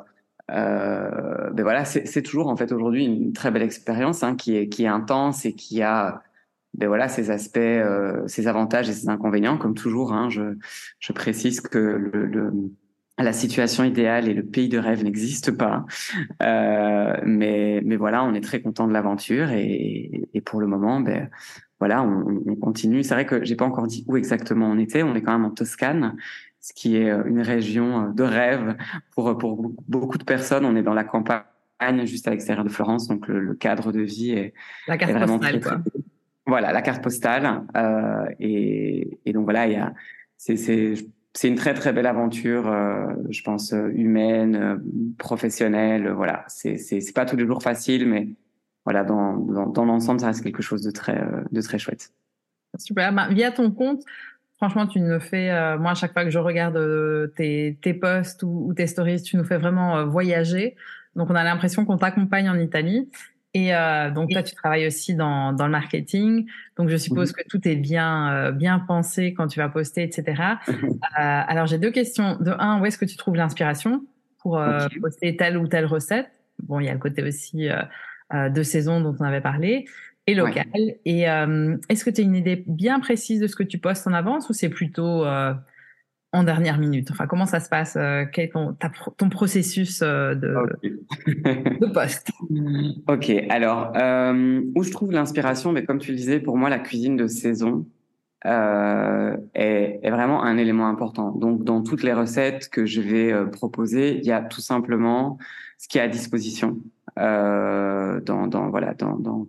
Ben 0.49 1.63
voilà, 1.63 1.85
c'est 1.85 2.23
toujours 2.23 2.49
en 2.49 2.57
fait 2.57 2.73
aujourd'hui 2.73 3.05
une 3.05 3.33
très 3.33 3.51
belle 3.51 3.63
expérience 3.63 4.23
hein, 4.23 4.37
qui 4.37 4.57
est 4.57 4.69
qui 4.69 4.85
est 4.85 4.89
intense 4.89 5.47
et 5.47 5.55
qui 5.55 5.83
a 5.83 6.23
ben 6.75 6.89
voilà 6.89 7.09
ses 7.09 7.31
aspects, 7.31 7.59
ses 8.27 8.49
avantages 8.49 8.89
et 8.91 8.93
ses 8.93 9.09
inconvénients 9.09 9.57
comme 9.57 9.75
toujours. 9.75 10.13
Hein, 10.13 10.29
je 10.29 10.57
je 10.99 11.13
précise 11.13 11.61
que 11.61 11.79
le, 11.79 12.27
le 12.27 12.53
la 13.19 13.33
situation 13.33 13.85
idéale 13.85 14.29
et 14.29 14.35
le 14.35 14.43
pays 14.43 14.69
de 14.69 14.79
rêve 14.79 15.05
n'existe 15.05 15.51
pas. 15.53 15.85
Euh, 16.43 17.15
mais, 17.25 17.81
mais 17.85 17.97
voilà, 17.97 18.25
on 18.25 18.35
est 18.35 18.41
très 18.41 18.61
content 18.61 18.89
de 18.89 18.93
l'aventure 18.93 19.51
et, 19.51 20.29
et, 20.33 20.41
pour 20.41 20.61
le 20.61 20.67
moment, 20.67 21.01
ben, 21.01 21.29
voilà, 21.79 22.03
on, 22.03 22.43
on 22.47 22.57
continue. 22.57 23.03
C'est 23.03 23.15
vrai 23.15 23.27
que 23.27 23.45
j'ai 23.45 23.57
pas 23.57 23.65
encore 23.65 23.87
dit 23.87 24.05
où 24.09 24.17
exactement 24.17 24.67
on 24.67 24.79
était. 24.79 25.03
On 25.03 25.15
est 25.15 25.23
quand 25.23 25.33
même 25.33 25.45
en 25.45 25.51
Toscane, 25.51 26.17
ce 26.61 26.73
qui 26.73 26.97
est 26.97 27.11
une 27.27 27.41
région 27.41 28.11
de 28.11 28.23
rêve 28.23 28.77
pour, 29.11 29.37
pour 29.37 29.73
beaucoup 29.89 30.19
de 30.19 30.25
personnes. 30.25 30.65
On 30.65 30.77
est 30.77 30.83
dans 30.83 30.95
la 30.95 31.05
campagne, 31.05 31.43
juste 32.05 32.29
à 32.29 32.31
l'extérieur 32.31 32.65
de 32.65 32.71
Florence, 32.71 33.09
donc 33.09 33.29
le, 33.29 33.55
cadre 33.55 33.93
de 33.93 34.01
vie 34.01 34.31
est, 34.31 34.55
la 34.87 34.97
carte 34.97 35.13
vraiment 35.13 35.39
postale, 35.39 35.61
très, 35.61 35.77
Voilà, 36.47 36.73
la 36.73 36.83
carte 36.83 37.03
postale. 37.03 37.65
Euh, 37.77 38.27
et, 38.41 39.19
et 39.27 39.33
donc 39.33 39.45
voilà, 39.45 39.67
il 39.67 39.73
y 39.73 39.77
a, 39.77 39.93
c'est, 40.39 40.57
c'est 41.35 41.49
une 41.49 41.55
très 41.55 41.75
très 41.75 41.93
belle 41.93 42.07
aventure, 42.07 42.69
euh, 42.69 43.07
je 43.31 43.43
pense 43.43 43.73
euh, 43.73 43.91
humaine, 43.95 44.57
euh, 44.57 44.77
professionnelle. 45.19 46.11
Voilà, 46.11 46.45
c'est 46.49 46.77
c'est 46.77 47.15
pas 47.15 47.25
tous 47.25 47.37
les 47.37 47.47
jours 47.47 47.63
facile, 47.63 48.07
mais 48.07 48.29
voilà 48.85 49.03
dans 49.03 49.37
dans, 49.37 49.67
dans 49.67 49.85
l'ensemble 49.85 50.21
ça 50.21 50.27
reste 50.27 50.43
quelque 50.43 50.63
chose 50.63 50.83
de 50.83 50.91
très 50.91 51.25
de 51.51 51.61
très 51.63 51.79
chouette. 51.79 52.13
Super. 52.79 53.13
Bah, 53.13 53.29
via 53.31 53.51
ton 53.51 53.71
compte, 53.71 54.03
franchement, 54.57 54.87
tu 54.87 55.01
nous 55.01 55.21
fais. 55.21 55.49
moi, 55.79 55.93
à 55.93 55.95
chaque 55.95 56.13
fois 56.13 56.25
que 56.25 56.31
je 56.31 56.39
regarde 56.39 57.33
tes 57.35 57.79
tes 57.81 57.95
posts 57.95 58.43
ou, 58.43 58.73
tes 58.75 58.87
stories, 58.87 59.23
tu 59.23 59.37
nous 59.37 59.45
fais 59.45 59.59
vraiment 59.59 60.07
voyager. 60.07 60.77
Donc, 61.15 61.29
on 61.29 61.35
a 61.35 61.45
l'impression 61.45 61.85
qu'on 61.85 61.99
t'accompagne 61.99 62.49
en 62.49 62.59
Italie. 62.59 63.11
Et 63.55 63.75
euh, 63.75 64.11
donc 64.11 64.31
toi, 64.31 64.43
tu 64.43 64.55
travailles 64.55 64.87
aussi 64.87 65.15
dans, 65.15 65.53
dans 65.53 65.67
le 65.67 65.73
marketing. 65.73 66.47
Donc 66.77 66.89
je 66.89 66.97
suppose 66.97 67.31
mhm. 67.31 67.35
que 67.37 67.49
tout 67.49 67.69
est 67.69 67.77
bien 67.77 68.33
euh, 68.33 68.53
bien 68.53 68.79
pensé 68.79 69.35
quand 69.35 69.47
tu 69.47 69.59
vas 69.59 69.69
poster, 69.69 70.03
etc. 70.03 70.43
euh, 70.69 70.75
alors 71.17 71.67
j'ai 71.67 71.79
deux 71.79 71.91
questions. 71.91 72.37
De 72.41 72.53
un, 72.59 72.81
où 72.81 72.87
est-ce 72.87 72.99
que 72.99 73.05
tu 73.05 73.17
trouves 73.17 73.37
l'inspiration 73.37 74.05
pour 74.39 74.59
euh, 74.59 74.89
poster 75.01 75.37
telle 75.37 75.59
ou 75.59 75.67
telle 75.67 75.85
recette? 75.85 76.31
Bon, 76.63 76.81
il 76.81 76.87
y 76.87 76.89
a 76.89 76.95
le 76.95 76.99
côté 76.99 77.23
aussi 77.23 77.69
euh, 77.69 78.49
de 78.49 78.63
saison 78.63 79.01
dont 79.01 79.15
on 79.21 79.25
avait 79.25 79.41
parlé 79.41 79.85
et 80.27 80.35
local. 80.35 80.65
Et 81.05 81.23
est-ce 81.23 82.05
que 82.05 82.11
tu 82.11 82.21
as 82.21 82.25
une 82.25 82.37
idée 82.37 82.63
bien 82.67 83.01
précise 83.01 83.41
de 83.41 83.49
ce 83.49 83.57
que 83.57 83.65
tu 83.65 83.79
postes 83.79 84.07
en 84.07 84.13
avance 84.13 84.49
ou 84.49 84.53
c'est 84.53 84.69
plutôt 84.69 85.25
en 86.33 86.45
dernière 86.45 86.79
minute 86.79 87.11
Enfin, 87.11 87.27
comment 87.27 87.47
ça 87.47 87.61
se 87.61 87.69
passe 87.69 87.97
euh, 87.97 88.25
Quel 88.33 88.47
est 88.47 88.53
ton, 88.53 88.77
ton 89.17 89.29
processus 89.29 90.01
euh, 90.03 90.35
de, 90.35 90.55
de 91.27 91.93
poste? 91.93 92.31
Ok, 93.09 93.31
alors, 93.51 93.93
euh, 93.97 94.63
où 94.75 94.83
je 94.83 94.91
trouve 94.91 95.13
l'inspiration? 95.13 95.73
Mais 95.73 95.85
Comme 95.85 95.99
tu 95.99 96.11
le 96.11 96.17
disais, 96.17 96.41
pour 96.41 96.57
moi, 96.57 96.71
la 96.71 96.79
cuisine 96.79 97.17
de 97.17 97.27
saison, 97.27 97.87
euh, 98.45 99.37
est, 99.55 100.01
est, 100.03 100.11
vraiment 100.11 100.43
un 100.43 100.57
élément 100.57 100.89
important. 100.89 101.31
Donc, 101.31 101.65
dans 101.65 101.83
toutes 101.83 102.03
les 102.03 102.13
recettes 102.13 102.69
que 102.71 102.87
je 102.87 103.01
vais 103.01 103.33
euh, 103.33 103.47
proposer, 103.47 104.19
il 104.19 104.25
y 104.25 104.33
a 104.33 104.41
tout 104.41 104.61
simplement 104.61 105.39
ce 105.79 105.87
qui 105.89 105.99
est 105.99 106.01
à 106.01 106.09
disposition 106.09 106.79
euh, 107.19 108.21
dans, 108.21 108.47
dans, 108.47 108.71
voilà 108.71 108.95
dans, 108.95 109.17
dans, 109.17 109.47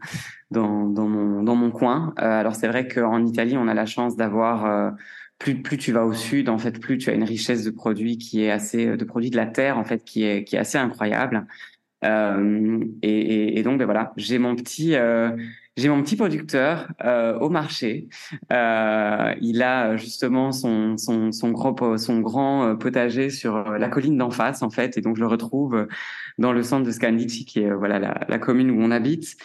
dans, 0.51 0.89
dans, 0.89 1.07
mon, 1.07 1.43
dans 1.43 1.55
mon 1.55 1.71
coin. 1.71 2.13
Euh, 2.19 2.39
alors, 2.39 2.55
c'est 2.55 2.67
vrai 2.67 2.87
qu'en 2.87 3.25
Italie, 3.25 3.57
on 3.57 3.67
a 3.67 3.73
la 3.73 3.85
chance 3.85 4.15
d'avoir 4.15 4.65
euh, 4.65 4.91
plus, 5.39 5.61
plus 5.61 5.77
tu 5.77 5.91
vas 5.91 6.05
au 6.05 6.13
sud, 6.13 6.49
en 6.49 6.57
fait, 6.57 6.79
plus 6.79 6.97
tu 6.97 7.09
as 7.09 7.13
une 7.13 7.23
richesse 7.23 7.63
de 7.63 7.71
produits 7.71 8.17
qui 8.17 8.43
est 8.43 8.51
assez 8.51 8.97
de 8.97 9.05
produits 9.05 9.29
de 9.29 9.37
la 9.37 9.45
terre, 9.45 9.77
en 9.77 9.83
fait, 9.83 10.03
qui 10.03 10.23
est 10.23 10.43
qui 10.43 10.55
est 10.55 10.59
assez 10.59 10.77
incroyable. 10.77 11.47
Euh, 12.03 12.83
et, 13.01 13.59
et, 13.59 13.63
donc, 13.63 13.79
ben 13.79 13.85
voilà, 13.85 14.13
j'ai 14.17 14.37
mon 14.37 14.55
petit, 14.55 14.95
euh, 14.95 15.31
j'ai 15.77 15.89
mon 15.89 16.03
petit 16.03 16.15
producteur 16.15 16.87
euh, 17.03 17.37
au 17.39 17.49
marché. 17.49 18.09
Euh, 18.51 19.33
il 19.41 19.61
a 19.63 19.95
justement 19.97 20.51
son, 20.51 20.97
son, 20.97 21.31
son, 21.31 21.51
grand, 21.51 21.97
son 21.97 22.19
grand 22.19 22.65
euh, 22.65 22.75
potager 22.75 23.29
sur 23.29 23.71
la 23.71 23.89
colline 23.89 24.17
d'en 24.17 24.31
face, 24.31 24.61
en 24.61 24.69
fait. 24.69 24.97
Et 24.97 25.01
donc, 25.01 25.15
je 25.15 25.21
le 25.21 25.27
retrouve 25.27 25.87
dans 26.37 26.51
le 26.51 26.63
centre 26.63 26.85
de 26.85 26.91
Scandici, 26.91 27.45
qui 27.45 27.61
est 27.61 27.71
voilà 27.71 27.99
la, 28.27 28.39
commune 28.39 28.71
où 28.71 28.81
on 28.81 28.91
habite. 28.91 29.35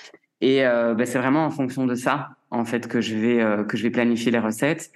Et 0.40 0.66
euh, 0.66 0.94
ben, 0.94 1.06
c'est 1.06 1.18
vraiment 1.18 1.44
en 1.44 1.50
fonction 1.50 1.86
de 1.86 1.94
ça, 1.94 2.30
en 2.50 2.64
fait, 2.64 2.88
que 2.88 3.00
je 3.00 3.16
vais 3.16 3.66
que 3.66 3.76
je 3.76 3.82
vais 3.82 3.90
planifier 3.90 4.32
les 4.32 4.38
recettes. 4.38 4.90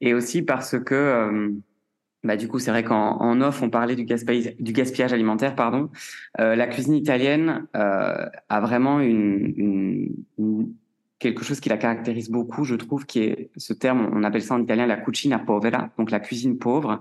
Et 0.00 0.14
aussi 0.14 0.42
parce 0.42 0.78
que 0.78 1.58
bah, 2.24 2.36
du 2.36 2.48
coup, 2.48 2.58
c'est 2.58 2.70
vrai 2.70 2.82
qu'en 2.82 3.16
en 3.20 3.40
off, 3.40 3.62
on 3.62 3.70
parlait 3.70 3.94
du 3.94 4.04
gaspillage, 4.04 5.12
alimentaire. 5.12 5.54
Pardon. 5.54 5.90
Euh, 6.40 6.56
la 6.56 6.66
cuisine 6.66 6.94
italienne 6.94 7.66
euh, 7.76 8.26
a 8.48 8.60
vraiment 8.60 9.00
une, 9.00 9.54
une, 9.56 10.08
une, 10.38 10.72
quelque 11.20 11.44
chose 11.44 11.60
qui 11.60 11.68
la 11.68 11.76
caractérise 11.76 12.28
beaucoup, 12.28 12.64
je 12.64 12.74
trouve, 12.74 13.06
qui 13.06 13.20
est 13.20 13.50
ce 13.56 13.72
terme, 13.72 14.10
on 14.12 14.24
appelle 14.24 14.42
ça 14.42 14.54
en 14.54 14.62
italien 14.62 14.86
la 14.86 14.96
cucina 14.96 15.38
povera, 15.38 15.90
donc 15.96 16.10
la 16.10 16.18
cuisine 16.18 16.58
pauvre. 16.58 17.00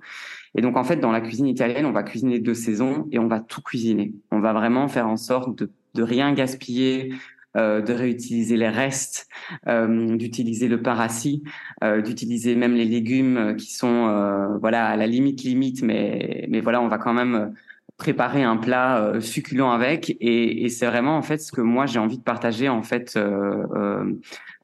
Et 0.56 0.62
donc, 0.62 0.78
en 0.78 0.84
fait, 0.84 0.98
dans 0.98 1.12
la 1.12 1.22
cuisine 1.22 1.48
italienne, 1.48 1.86
on 1.86 1.92
va 1.92 2.04
cuisiner 2.04 2.40
deux 2.40 2.54
saisons 2.54 3.08
et 3.12 3.18
on 3.18 3.28
va 3.28 3.40
tout 3.40 3.62
cuisiner. 3.62 4.14
On 4.30 4.40
va 4.40 4.54
vraiment 4.54 4.88
faire 4.88 5.08
en 5.08 5.18
sorte 5.18 5.58
de, 5.58 5.72
de 5.96 6.04
rien 6.04 6.32
gaspiller, 6.34 7.14
euh, 7.58 7.82
de 7.82 7.92
réutiliser 7.92 8.56
les 8.56 8.70
restes, 8.70 9.28
euh, 9.68 10.16
d'utiliser 10.16 10.68
le 10.68 10.82
paracis, 10.82 11.44
euh, 11.84 12.02
d'utiliser 12.02 12.56
même 12.56 12.76
les 12.76 12.86
légumes 12.86 13.56
qui 13.58 13.74
sont 13.74 14.58
voilà 14.62 14.86
à 14.86 14.96
la 14.96 15.08
limite 15.08 15.44
limite, 15.44 15.82
mais 15.82 16.46
mais 16.50 16.62
voilà 16.62 16.82
on 16.82 16.88
va 16.88 17.00
quand 17.00 17.14
même 17.14 17.54
préparer 17.98 18.44
un 18.44 18.58
plat 18.58 19.14
succulent 19.22 19.72
avec. 19.72 20.12
Et, 20.20 20.66
et 20.66 20.70
c'est 20.70 20.86
vraiment 20.86 21.18
en 21.18 21.24
fait 21.24 21.40
ce 21.40 21.52
que 21.52 21.62
moi 21.62 21.88
j'ai 21.88 22.00
envie 22.00 22.20
de 22.20 22.24
partager 22.24 22.70
en 22.70 22.84
fait 22.84 23.18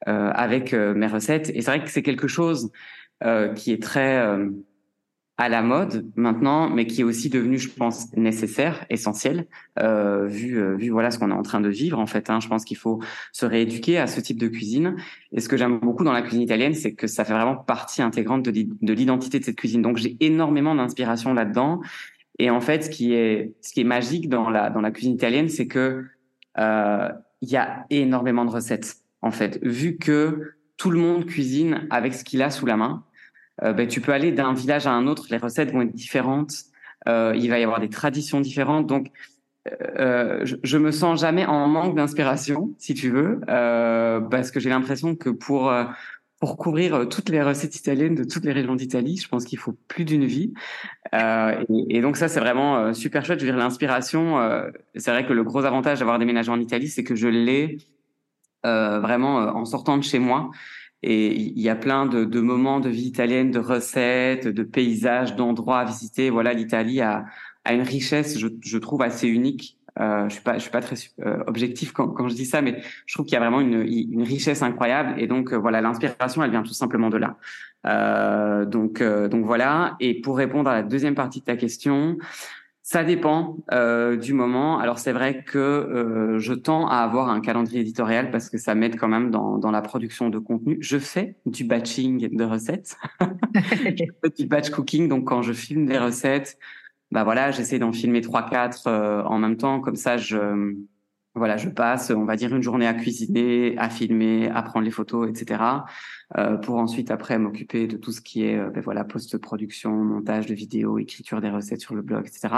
avec 0.05 0.73
mes 0.73 1.07
recettes. 1.07 1.51
Et 1.55 1.62
c'est 1.62 1.71
vrai 1.71 1.83
que 1.83 1.89
c'est 1.89 2.03
quelque 2.03 2.27
chose 2.27 2.71
qui 3.55 3.71
est 3.71 3.81
très 3.81 4.38
à 5.37 5.49
la 5.49 5.63
mode 5.63 6.11
maintenant, 6.15 6.69
mais 6.69 6.85
qui 6.85 7.01
est 7.01 7.03
aussi 7.03 7.29
devenu, 7.29 7.57
je 7.57 7.69
pense, 7.69 8.15
nécessaire, 8.15 8.85
essentiel, 8.89 9.47
euh, 9.79 10.27
vu 10.27 10.59
euh, 10.59 10.75
vu 10.75 10.89
voilà 10.89 11.09
ce 11.09 11.17
qu'on 11.17 11.31
est 11.31 11.35
en 11.35 11.41
train 11.41 11.59
de 11.59 11.69
vivre 11.69 11.97
en 11.97 12.05
fait. 12.05 12.29
Hein. 12.29 12.39
Je 12.39 12.47
pense 12.47 12.63
qu'il 12.65 12.77
faut 12.77 13.01
se 13.31 13.45
rééduquer 13.45 13.97
à 13.97 14.05
ce 14.05 14.21
type 14.21 14.37
de 14.37 14.47
cuisine. 14.47 14.95
Et 15.31 15.39
ce 15.39 15.49
que 15.49 15.57
j'aime 15.57 15.79
beaucoup 15.79 16.03
dans 16.03 16.13
la 16.13 16.21
cuisine 16.21 16.41
italienne, 16.41 16.75
c'est 16.75 16.93
que 16.93 17.07
ça 17.07 17.25
fait 17.25 17.33
vraiment 17.33 17.55
partie 17.55 18.03
intégrante 18.03 18.43
de 18.43 18.93
l'identité 18.93 19.39
de 19.39 19.43
cette 19.43 19.55
cuisine. 19.55 19.81
Donc 19.81 19.97
j'ai 19.97 20.17
énormément 20.19 20.75
d'inspiration 20.75 21.33
là-dedans. 21.33 21.81
Et 22.37 22.51
en 22.51 22.61
fait, 22.61 22.83
ce 22.83 22.89
qui 22.89 23.13
est 23.13 23.53
ce 23.61 23.73
qui 23.73 23.81
est 23.81 23.85
magique 23.85 24.29
dans 24.29 24.51
la 24.51 24.69
dans 24.69 24.81
la 24.81 24.91
cuisine 24.91 25.13
italienne, 25.13 25.49
c'est 25.49 25.67
que 25.67 26.05
euh, 26.59 27.09
il 27.41 27.49
y 27.49 27.57
a 27.57 27.85
énormément 27.89 28.45
de 28.45 28.51
recettes 28.51 28.97
en 29.23 29.31
fait, 29.31 29.57
vu 29.63 29.97
que 29.97 30.53
tout 30.77 30.91
le 30.91 30.99
monde 30.99 31.25
cuisine 31.25 31.87
avec 31.89 32.13
ce 32.13 32.23
qu'il 32.23 32.41
a 32.41 32.49
sous 32.49 32.65
la 32.65 32.77
main 32.77 33.03
ben, 33.62 33.88
tu 33.88 34.01
peux 34.01 34.12
aller 34.12 34.31
d'un 34.31 34.53
village 34.53 34.88
à 34.88 34.91
un 34.91 35.07
autre, 35.07 35.27
les 35.29 35.38
recettes 35.38 35.72
vont 35.72 35.81
être 35.81 35.93
différentes, 35.93 36.53
euh, 37.07 37.33
il 37.36 37.50
va 37.50 37.60
y 37.60 37.63
avoir 37.63 37.79
des 37.79 37.89
traditions 37.89 38.39
différentes. 38.41 38.88
Donc, 38.88 39.12
euh, 40.00 40.45
je, 40.45 40.55
je, 40.63 40.77
me 40.77 40.91
sens 40.91 41.22
jamais 41.22 41.45
en 41.45 41.67
manque 41.67 41.95
d'inspiration, 41.95 42.74
si 42.77 42.93
tu 42.93 43.10
veux, 43.10 43.39
euh, 43.50 44.19
parce 44.19 44.51
que 44.51 44.60
j'ai 44.60 44.69
l'impression 44.69 45.15
que 45.15 45.29
pour 45.29 45.69
euh, 45.69 45.86
pour 46.39 46.57
couvrir 46.57 47.07
toutes 47.07 47.29
les 47.29 47.41
recettes 47.41 47.77
italiennes 47.77 48.15
de 48.15 48.25
toutes 48.25 48.43
les 48.43 48.51
régions 48.51 48.75
d'Italie, 48.75 49.15
je 49.15 49.29
pense 49.29 49.45
qu'il 49.45 49.57
faut 49.57 49.77
plus 49.88 50.03
d'une 50.03 50.25
vie. 50.25 50.53
Euh, 51.15 51.63
et, 51.69 51.98
et, 51.98 52.01
donc 52.01 52.17
ça, 52.17 52.27
c'est 52.27 52.41
vraiment 52.41 52.93
super 52.93 53.24
chouette. 53.24 53.39
Je 53.39 53.45
veux 53.45 53.51
dire, 53.53 53.57
l'inspiration, 53.57 54.41
c'est 54.93 55.12
vrai 55.12 55.25
que 55.25 55.31
le 55.31 55.45
gros 55.45 55.63
avantage 55.63 56.00
d'avoir 56.00 56.19
déménagé 56.19 56.51
en 56.51 56.60
Italie, 56.60 56.89
c'est 56.89 57.05
que 57.05 57.15
je 57.15 57.29
l'ai 57.29 57.77
vraiment 58.65 59.36
en 59.55 59.63
sortant 59.63 59.98
de 59.98 60.03
chez 60.03 60.19
moi. 60.19 60.51
Et 61.03 61.36
il 61.36 61.60
y 61.60 61.69
a 61.69 61.75
plein 61.75 62.05
de, 62.05 62.24
de, 62.24 62.39
moments 62.39 62.79
de 62.79 62.89
vie 62.89 63.07
italienne, 63.07 63.51
de 63.51 63.60
recettes, 63.60 64.48
de 64.48 64.63
paysages, 64.63 65.36
d'endroits 65.36 65.79
à 65.79 65.86
visiter. 65.86 66.29
Voilà, 66.29 66.53
l'Italie 66.53 67.01
a, 67.01 67.25
a, 67.65 67.74
une 67.74 67.81
richesse, 67.81 68.39
je, 68.39 68.48
je, 68.62 68.77
trouve, 68.77 69.01
assez 69.01 69.27
unique. 69.27 69.77
Euh, 70.00 70.27
je 70.27 70.36
suis 70.36 70.43
pas, 70.43 70.55
je 70.55 70.60
suis 70.60 70.72
pas 70.72 70.81
très 70.81 70.95
euh, 71.19 71.43
objectif 71.45 71.91
quand, 71.91 72.07
quand, 72.07 72.27
je 72.27 72.33
dis 72.33 72.45
ça, 72.45 72.62
mais 72.62 72.81
je 73.05 73.13
trouve 73.13 73.25
qu'il 73.25 73.33
y 73.33 73.38
a 73.38 73.41
vraiment 73.41 73.62
une, 73.62 73.81
une 73.81 74.24
richesse 74.24 74.63
incroyable. 74.63 75.13
Et 75.22 75.27
donc 75.27 75.53
euh, 75.53 75.57
voilà, 75.57 75.81
l'inspiration, 75.81 76.43
elle 76.43 76.51
vient 76.51 76.63
tout 76.63 76.74
simplement 76.74 77.10
de 77.10 77.17
là. 77.17 77.38
Euh, 77.86 78.65
donc, 78.65 79.01
euh, 79.01 79.27
donc 79.27 79.45
voilà. 79.45 79.95
Et 80.00 80.19
pour 80.22 80.38
répondre 80.38 80.69
à 80.69 80.74
la 80.74 80.83
deuxième 80.83 81.15
partie 81.15 81.39
de 81.39 81.45
ta 81.45 81.57
question, 81.57 82.17
ça 82.85 83.05
dépend 83.05 83.57
euh, 83.71 84.17
du 84.17 84.33
moment. 84.33 84.77
Alors 84.77 84.99
c'est 84.99 85.13
vrai 85.13 85.43
que 85.43 85.57
euh, 85.57 86.37
je 86.39 86.53
tends 86.53 86.85
à 86.87 86.97
avoir 86.97 87.29
un 87.29 87.39
calendrier 87.39 87.79
éditorial 87.79 88.29
parce 88.29 88.49
que 88.49 88.57
ça 88.57 88.75
m'aide 88.75 88.99
quand 88.99 89.07
même 89.07 89.31
dans, 89.31 89.57
dans 89.57 89.71
la 89.71 89.81
production 89.81 90.29
de 90.29 90.37
contenu. 90.37 90.77
Je 90.81 90.99
fais 90.99 91.37
du 91.45 91.63
batching 91.63 92.35
de 92.35 92.43
recettes, 92.43 92.97
du 94.37 94.45
batch 94.47 94.69
cooking. 94.69 95.07
Donc 95.07 95.25
quand 95.29 95.41
je 95.41 95.53
filme 95.53 95.85
des 95.85 95.97
recettes, 95.97 96.57
bah 97.09 97.23
voilà, 97.23 97.51
j'essaie 97.51 97.79
d'en 97.79 97.93
filmer 97.93 98.19
trois 98.19 98.45
quatre 98.49 98.87
euh, 98.87 99.23
en 99.23 99.39
même 99.39 99.55
temps. 99.55 99.79
Comme 99.79 99.95
ça, 99.95 100.17
je 100.17 100.75
voilà, 101.35 101.57
je 101.57 101.69
passe, 101.69 102.11
on 102.11 102.25
va 102.25 102.35
dire, 102.35 102.55
une 102.55 102.61
journée 102.61 102.87
à 102.87 102.93
cuisiner, 102.93 103.75
à 103.77 103.89
filmer, 103.89 104.49
à 104.49 104.61
prendre 104.61 104.85
les 104.85 104.91
photos, 104.91 105.29
etc. 105.29 105.63
Euh, 106.37 106.57
pour 106.57 106.77
ensuite 106.77 107.11
après 107.11 107.39
m'occuper 107.39 107.87
de 107.87 107.97
tout 107.97 108.11
ce 108.11 108.21
qui 108.21 108.45
est, 108.45 108.57
euh, 108.57 108.69
ben 108.69 108.81
voilà, 108.81 109.03
post-production, 109.03 109.91
montage 109.91 110.45
de 110.45 110.53
vidéos, 110.53 110.99
écriture 110.99 111.41
des 111.41 111.49
recettes 111.49 111.81
sur 111.81 111.95
le 111.95 112.01
blog, 112.01 112.27
etc. 112.27 112.55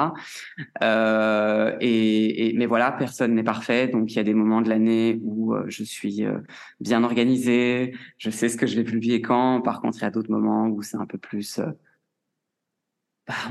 Euh, 0.84 1.76
et, 1.80 2.50
et, 2.50 2.58
mais 2.58 2.66
voilà, 2.66 2.92
personne 2.92 3.34
n'est 3.34 3.44
parfait, 3.44 3.88
donc 3.88 4.12
il 4.12 4.16
y 4.16 4.20
a 4.20 4.24
des 4.24 4.34
moments 4.34 4.62
de 4.62 4.70
l'année 4.70 5.20
où 5.24 5.54
euh, 5.54 5.66
je 5.68 5.84
suis 5.84 6.26
euh, 6.26 6.40
bien 6.80 7.04
organisée, 7.04 7.96
je 8.18 8.30
sais 8.30 8.50
ce 8.50 8.58
que 8.58 8.68
je 8.68 8.76
vais 8.76 8.84
publier 8.84 9.22
quand. 9.22 9.62
Par 9.62 9.82
contre, 9.82 10.00
il 10.00 10.02
y 10.02 10.06
a 10.06 10.12
d'autres 10.12 10.32
moments 10.32 10.68
où 10.68 10.82
c'est 10.82 10.98
un 10.98 11.06
peu 11.06 11.18
plus 11.18 11.62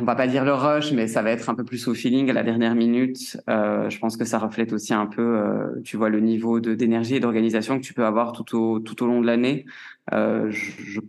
on 0.01 0.05
va 0.05 0.15
pas 0.15 0.27
dire 0.27 0.45
le 0.45 0.53
rush, 0.53 0.93
mais 0.93 1.09
ça 1.09 1.23
va 1.23 1.31
être 1.31 1.49
un 1.51 1.55
peu 1.55 1.65
plus 1.65 1.89
au 1.89 1.95
feeling 1.95 2.31
à 2.31 2.33
la 2.33 2.43
dernière 2.43 2.75
minute. 2.75 3.37
Euh, 3.49 3.91
je 3.91 3.99
pense 3.99 4.17
que 4.17 4.25
ça 4.25 4.39
reflète 4.39 4.73
aussi 4.73 4.95
un 4.95 5.07
peu, 5.07 5.23
euh, 5.23 5.81
tu 5.85 5.97
vois, 5.97 6.09
le 6.09 6.21
niveau 6.21 6.61
de 6.61 6.75
d'énergie 6.75 7.17
et 7.17 7.21
d'organisation 7.21 7.79
que 7.79 7.85
tu 7.85 7.95
peux 7.95 8.05
avoir 8.05 8.33
tout 8.33 8.57
au 8.57 8.79
tout 8.81 9.03
au 9.03 9.07
long 9.07 9.21
de 9.21 9.27
l'année. 9.27 9.67
Euh, 10.13 10.51
je, 10.51 10.71
je, 10.85 11.01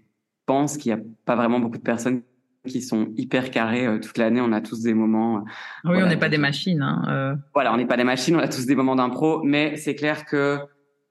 pense 0.48 0.77
qu'il 0.77 0.91
y 0.91 0.93
a 0.93 1.00
pas 1.25 1.36
vraiment 1.36 1.60
beaucoup 1.60 1.79
de 1.79 1.84
personnes 1.84 2.22
qui 2.65 2.81
sont 2.81 3.10
hyper 3.15 3.51
carrées 3.51 3.86
euh, 3.86 4.00
toute 4.00 4.17
l'année. 4.17 4.41
On 4.41 4.51
a 4.51 4.62
tous 4.62 4.81
des 4.81 4.93
moments. 4.93 5.38
Euh, 5.38 5.41
oui, 5.86 5.91
voilà, 5.91 6.05
on 6.05 6.10
n'est 6.10 6.17
pas 6.17 6.29
des 6.29 6.38
machines. 6.38 6.81
Hein, 6.81 7.03
euh. 7.07 7.36
Voilà, 7.53 7.74
on 7.74 7.77
n'est 7.77 7.86
pas 7.86 7.98
des 7.98 8.03
machines. 8.03 8.36
On 8.36 8.39
a 8.39 8.48
tous 8.48 8.65
des 8.65 8.75
moments 8.75 8.95
d'impro, 8.95 9.41
mais 9.43 9.77
c'est 9.77 9.95
clair 9.95 10.25
que 10.25 10.60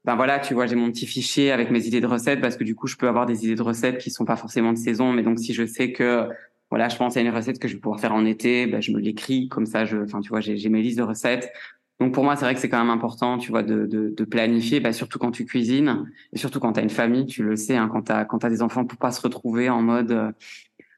ben 0.05 0.17
voilà, 0.17 0.39
tu 0.39 0.53
vois, 0.53 0.67
j'ai 0.67 0.77
mon 0.77 0.91
petit 0.91 1.07
fichier 1.07 1.51
avec 1.51 1.71
mes 1.71 1.87
idées 1.87 2.03
de 2.03 2.07
recettes 2.07 2.41
parce 2.41 2.57
que 2.57 2.65
du 2.65 2.75
coup, 2.75 2.87
je 2.87 2.97
peux 2.97 3.09
avoir 3.09 3.25
des 3.25 3.45
idées 3.45 3.55
de 3.55 3.63
recettes 3.63 3.99
qui 3.99 4.11
sont 4.11 4.27
pas 4.27 4.37
forcément 4.37 4.73
de 4.73 4.79
saison, 4.79 5.13
mais 5.13 5.23
donc 5.23 5.39
si 5.39 5.55
je 5.55 5.65
sais 5.65 5.93
que 5.93 6.29
voilà, 6.75 6.89
je 6.89 6.97
pense 6.97 7.17
à 7.17 7.21
une 7.21 7.31
recette 7.31 7.61
que 7.61 7.69
je 7.69 7.75
vais 7.75 7.81
pouvoir 7.81 8.01
faire 8.01 8.13
en 8.13 8.25
été, 8.25 8.67
ben, 8.67 8.83
je 8.83 8.91
me 8.91 8.99
l'écris 8.99 9.49
comme 9.49 9.65
ça. 9.65 9.85
Je, 9.85 9.97
enfin, 9.97 10.21
tu 10.21 10.31
vois, 10.31 10.41
j'ai 10.41 10.69
mes 10.69 10.83
listes 10.83 10.99
de 10.99 11.05
recettes. 11.05 11.53
Donc 12.01 12.13
pour 12.13 12.25
moi, 12.25 12.35
c'est 12.35 12.45
vrai 12.45 12.53
que 12.53 12.61
c'est 12.61 12.69
quand 12.69 12.81
même 12.81 12.91
important, 12.91 13.39
tu 13.39 13.53
vois, 13.53 13.63
de, 13.63 13.87
de, 13.87 14.13
de 14.13 14.25
planifier, 14.25 14.81
bah, 14.81 14.93
surtout 14.93 15.21
quand 15.21 15.31
tu 15.31 15.45
cuisines 15.45 16.11
et 16.33 16.37
surtout 16.37 16.59
quand 16.59 16.73
tu 16.73 16.81
as 16.81 16.83
une 16.83 16.91
famille, 16.91 17.27
tu 17.27 17.45
le 17.45 17.55
sais, 17.55 17.77
hein, 17.77 17.89
quand 17.93 18.03
tu 18.03 18.11
as, 18.11 18.25
quand 18.25 18.45
as 18.45 18.51
des 18.51 18.61
enfants, 18.61 18.85
pour 18.85 18.99
pas 18.99 19.13
se 19.13 19.21
retrouver 19.21 19.71
en 19.71 19.83
mode 19.83 20.11
euh, 20.11 20.33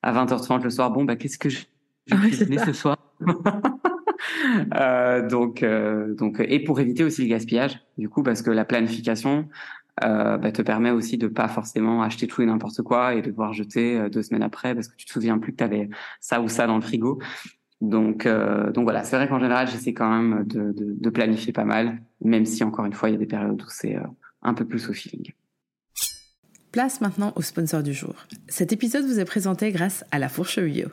à 0.02 0.14
20h30 0.14 0.62
le 0.62 0.70
soir, 0.70 0.90
bon, 0.90 1.04
bah, 1.04 1.16
qu'est-ce 1.16 1.36
que 1.36 1.50
je 1.50 1.66
vais 2.10 2.16
cuisiner 2.16 2.56
ce 2.56 2.72
soir? 2.72 2.96
Euh, 4.74 5.28
donc, 5.28 5.62
euh, 5.62 6.14
donc, 6.14 6.40
et 6.40 6.58
pour 6.60 6.80
éviter 6.80 7.04
aussi 7.04 7.22
le 7.22 7.28
gaspillage, 7.28 7.78
du 7.98 8.08
coup, 8.08 8.22
parce 8.22 8.42
que 8.42 8.50
la 8.50 8.64
planification, 8.64 9.46
euh, 10.04 10.36
bah, 10.36 10.52
te 10.52 10.60
permet 10.60 10.90
aussi 10.90 11.16
de 11.16 11.26
pas 11.26 11.48
forcément 11.48 12.02
acheter 12.02 12.26
tout 12.26 12.42
et 12.42 12.46
n'importe 12.46 12.82
quoi 12.82 13.14
et 13.14 13.22
de 13.22 13.30
devoir 13.30 13.54
jeter 13.54 13.98
euh, 13.98 14.08
deux 14.10 14.22
semaines 14.22 14.42
après 14.42 14.74
parce 14.74 14.88
que 14.88 14.96
tu 14.96 15.06
te 15.06 15.12
souviens 15.12 15.38
plus 15.38 15.52
que 15.52 15.56
tu 15.56 15.64
avais 15.64 15.88
ça 16.20 16.42
ou 16.42 16.48
ça 16.48 16.66
dans 16.66 16.76
le 16.76 16.82
frigo. 16.82 17.18
Donc, 17.80 18.26
euh, 18.26 18.70
donc 18.72 18.84
voilà, 18.84 19.04
c'est 19.04 19.16
vrai 19.16 19.26
qu'en 19.26 19.38
général, 19.38 19.68
j'essaie 19.68 19.94
quand 19.94 20.10
même 20.10 20.44
de, 20.44 20.74
de, 20.76 21.10
planifier 21.10 21.52
pas 21.52 21.64
mal, 21.64 22.02
même 22.22 22.46
si 22.46 22.64
encore 22.64 22.84
une 22.84 22.92
fois, 22.92 23.08
il 23.08 23.12
y 23.12 23.14
a 23.16 23.18
des 23.18 23.26
périodes 23.26 23.60
où 23.60 23.68
c'est 23.68 23.96
un 24.42 24.54
peu 24.54 24.64
plus 24.64 24.88
au 24.88 24.94
feeling. 24.94 25.32
Place 26.72 27.00
maintenant 27.00 27.32
au 27.36 27.42
sponsor 27.42 27.82
du 27.82 27.92
jour. 27.92 28.14
Cet 28.48 28.72
épisode 28.72 29.04
vous 29.04 29.20
est 29.20 29.24
présenté 29.26 29.72
grâce 29.72 30.04
à 30.10 30.18
La 30.18 30.30
Fourche 30.30 30.58
Bio. 30.58 30.88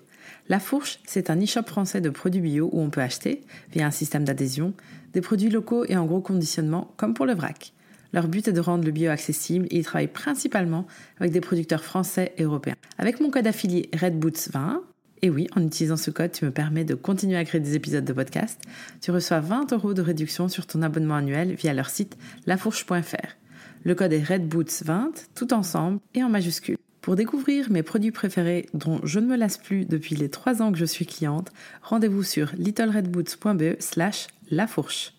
La 0.50 0.60
Fourche, 0.60 1.00
c'est 1.06 1.30
un 1.30 1.42
e-shop 1.42 1.64
français 1.64 2.02
de 2.02 2.10
produits 2.10 2.42
bio 2.42 2.70
où 2.74 2.82
on 2.82 2.90
peut 2.90 3.02
acheter, 3.02 3.42
via 3.72 3.86
un 3.86 3.92
système 3.92 4.26
d'adhésion, 4.26 4.74
des 5.14 5.22
produits 5.22 5.50
locaux 5.50 5.86
et 5.86 5.96
en 5.96 6.06
gros 6.06 6.22
conditionnement, 6.22 6.94
comme 6.98 7.14
pour 7.14 7.26
le 7.26 7.34
vrac. 7.34 7.74
Leur 8.14 8.28
but 8.28 8.48
est 8.48 8.54
de 8.54 8.62
rendre 8.62 8.86
le 8.86 8.92
bio 8.92 9.10
accessible 9.10 9.66
et 9.72 9.80
ils 9.80 9.84
travaillent 9.84 10.08
principalement 10.08 10.86
avec 11.20 11.32
des 11.32 11.42
producteurs 11.42 11.84
français 11.84 12.34
et 12.38 12.44
européens. 12.44 12.76
Avec 12.98 13.20
mon 13.20 13.32
code 13.32 13.48
affilié 13.48 13.90
RedBoots20, 13.94 14.82
et 15.24 15.30
oui, 15.30 15.48
en 15.56 15.64
utilisant 15.64 15.96
ce 15.96 16.12
code, 16.12 16.34
tu 16.34 16.44
me 16.44 16.52
permets 16.52 16.84
de 16.84 16.96
continuer 16.96 17.38
à 17.38 17.46
créer 17.46 17.62
des 17.62 17.76
épisodes 17.76 18.04
de 18.04 18.12
podcast. 18.12 18.62
Tu 19.02 19.10
reçois 19.12 19.40
20 19.40 19.72
euros 19.72 19.94
de 19.94 20.02
réduction 20.02 20.50
sur 20.50 20.68
ton 20.68 20.82
abonnement 20.82 21.16
annuel 21.16 21.54
via 21.54 21.74
leur 21.74 21.90
site 21.90 22.18
lafourche.fr. 22.46 23.38
Le 23.86 23.96
code 23.96 24.12
est 24.12 24.22
RedBoots20, 24.22 25.28
tout 25.34 25.54
ensemble 25.54 26.00
et 26.14 26.24
en 26.24 26.30
majuscule. 26.30 26.78
Pour 27.04 27.18
découvrir 27.18 27.70
mes 27.70 27.84
produits 27.84 28.12
préférés 28.12 28.70
dont 28.74 29.02
je 29.04 29.20
ne 29.20 29.28
me 29.28 29.36
lasse 29.36 29.58
plus 29.58 29.84
depuis 29.86 30.16
les 30.16 30.30
3 30.30 30.62
ans 30.62 30.72
que 30.72 30.78
je 30.78 30.86
suis 30.86 31.06
cliente, 31.06 31.52
rendez-vous 31.82 32.24
sur 32.24 32.54
littleredboots.be 32.58 33.76
slash 33.80 34.28
lafourche. 34.50 35.14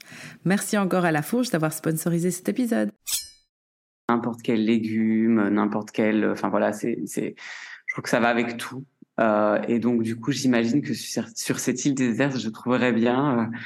Merci 0.47 0.79
encore 0.79 1.05
à 1.05 1.13
La 1.13 1.21
Fourche 1.21 1.51
d'avoir 1.51 1.75
sponsorisé 1.75 2.31
cet 2.31 2.49
épisode. 2.49 2.91
N'importe 4.09 4.41
quel 4.43 4.65
légume, 4.65 5.51
n'importe 5.51 5.91
quel... 5.91 6.25
Enfin 6.31 6.49
voilà, 6.49 6.73
c'est, 6.73 7.03
c'est, 7.05 7.35
je 7.85 7.95
trouve 7.95 8.05
que 8.05 8.09
ça 8.09 8.19
va 8.19 8.29
avec 8.29 8.57
tout. 8.57 8.87
Euh, 9.21 9.61
et 9.69 9.79
donc 9.79 10.03
du 10.03 10.17
coup, 10.17 10.33
j'imagine 10.33 10.81
que 10.81 10.95
sur, 10.95 11.27
sur 11.37 11.59
cette 11.59 11.85
île 11.85 11.95
déserte, 11.95 12.39
je 12.39 12.49
trouverais 12.49 12.93
bien 12.93 13.41
euh, 13.41 13.57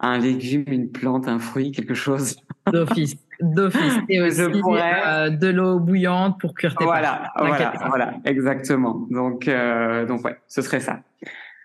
un 0.00 0.18
légume, 0.18 0.64
une 0.66 0.90
plante, 0.90 1.28
un 1.28 1.38
fruit, 1.38 1.70
quelque 1.70 1.94
chose. 1.94 2.34
D'office, 2.72 3.14
d'office. 3.40 3.98
Et 4.08 4.20
aussi 4.20 4.40
euh, 4.40 5.30
de 5.30 5.48
l'eau 5.48 5.78
bouillante 5.78 6.40
pour 6.40 6.54
cuire 6.54 6.74
tes 6.74 6.84
voilà, 6.84 7.32
pâtes. 7.36 7.46
Voilà, 7.46 7.72
voilà, 7.88 8.14
exactement. 8.24 9.06
Donc, 9.10 9.48
euh, 9.48 10.06
donc 10.06 10.24
ouais, 10.24 10.36
ce 10.46 10.62
serait 10.62 10.80
ça. 10.80 11.00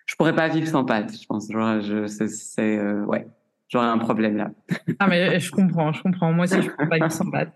Je 0.05 0.15
pourrais 0.15 0.35
pas 0.35 0.47
vivre 0.47 0.67
sans 0.67 0.85
pâtes, 0.85 1.13
je 1.19 1.25
pense. 1.25 1.51
Genre, 1.51 1.81
je, 1.81 2.05
c'est, 2.07 2.77
euh, 2.77 3.03
ouais, 3.05 3.27
j'aurais 3.69 3.87
un 3.87 3.97
problème 3.97 4.37
là. 4.37 4.51
ah 4.99 5.07
mais 5.07 5.39
je 5.39 5.51
comprends, 5.51 5.91
je 5.91 6.01
comprends. 6.01 6.31
Moi 6.31 6.45
aussi, 6.45 6.61
je 6.61 6.69
pourrais 6.69 6.87
pas 6.87 6.95
vivre 6.97 7.11
sans 7.11 7.29
pâtes. 7.29 7.53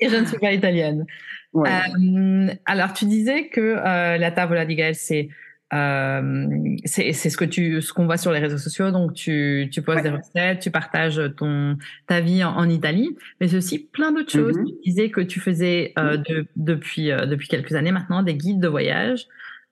Et 0.00 0.08
je 0.08 0.16
ne 0.16 0.24
suis 0.26 0.38
pas 0.38 0.52
italienne. 0.52 1.06
Ouais. 1.52 1.70
Euh, 1.70 2.54
alors, 2.66 2.92
tu 2.92 3.06
disais 3.06 3.48
que 3.48 3.60
euh, 3.60 4.18
la 4.18 4.30
tavola 4.30 4.66
di 4.66 4.74
Gaël, 4.74 4.94
c'est 4.94 5.28
euh, 5.74 6.76
c'est 6.86 7.12
ce 7.12 7.36
que 7.36 7.44
tu 7.44 7.82
ce 7.82 7.92
qu'on 7.92 8.06
voit 8.06 8.16
sur 8.16 8.32
les 8.32 8.38
réseaux 8.38 8.58
sociaux. 8.58 8.90
Donc 8.90 9.12
tu 9.12 9.68
tu 9.70 9.82
postes 9.82 10.02
des 10.02 10.10
recettes 10.10 10.60
tu 10.60 10.70
partages 10.70 11.20
ton 11.36 11.76
ta 12.06 12.20
vie 12.20 12.42
en, 12.42 12.56
en 12.56 12.68
Italie. 12.68 13.16
Mais 13.40 13.48
c'est 13.48 13.56
aussi 13.56 13.78
plein 13.78 14.12
d'autres 14.12 14.32
choses. 14.32 14.56
Mm-hmm. 14.56 14.66
tu 14.66 14.90
disais 14.90 15.10
que 15.10 15.20
tu 15.20 15.40
faisais 15.40 15.92
euh, 15.98 16.16
de, 16.16 16.46
depuis 16.56 17.10
euh, 17.10 17.26
depuis 17.26 17.48
quelques 17.48 17.74
années 17.74 17.92
maintenant 17.92 18.22
des 18.22 18.34
guides 18.34 18.60
de 18.60 18.68
voyage. 18.68 19.26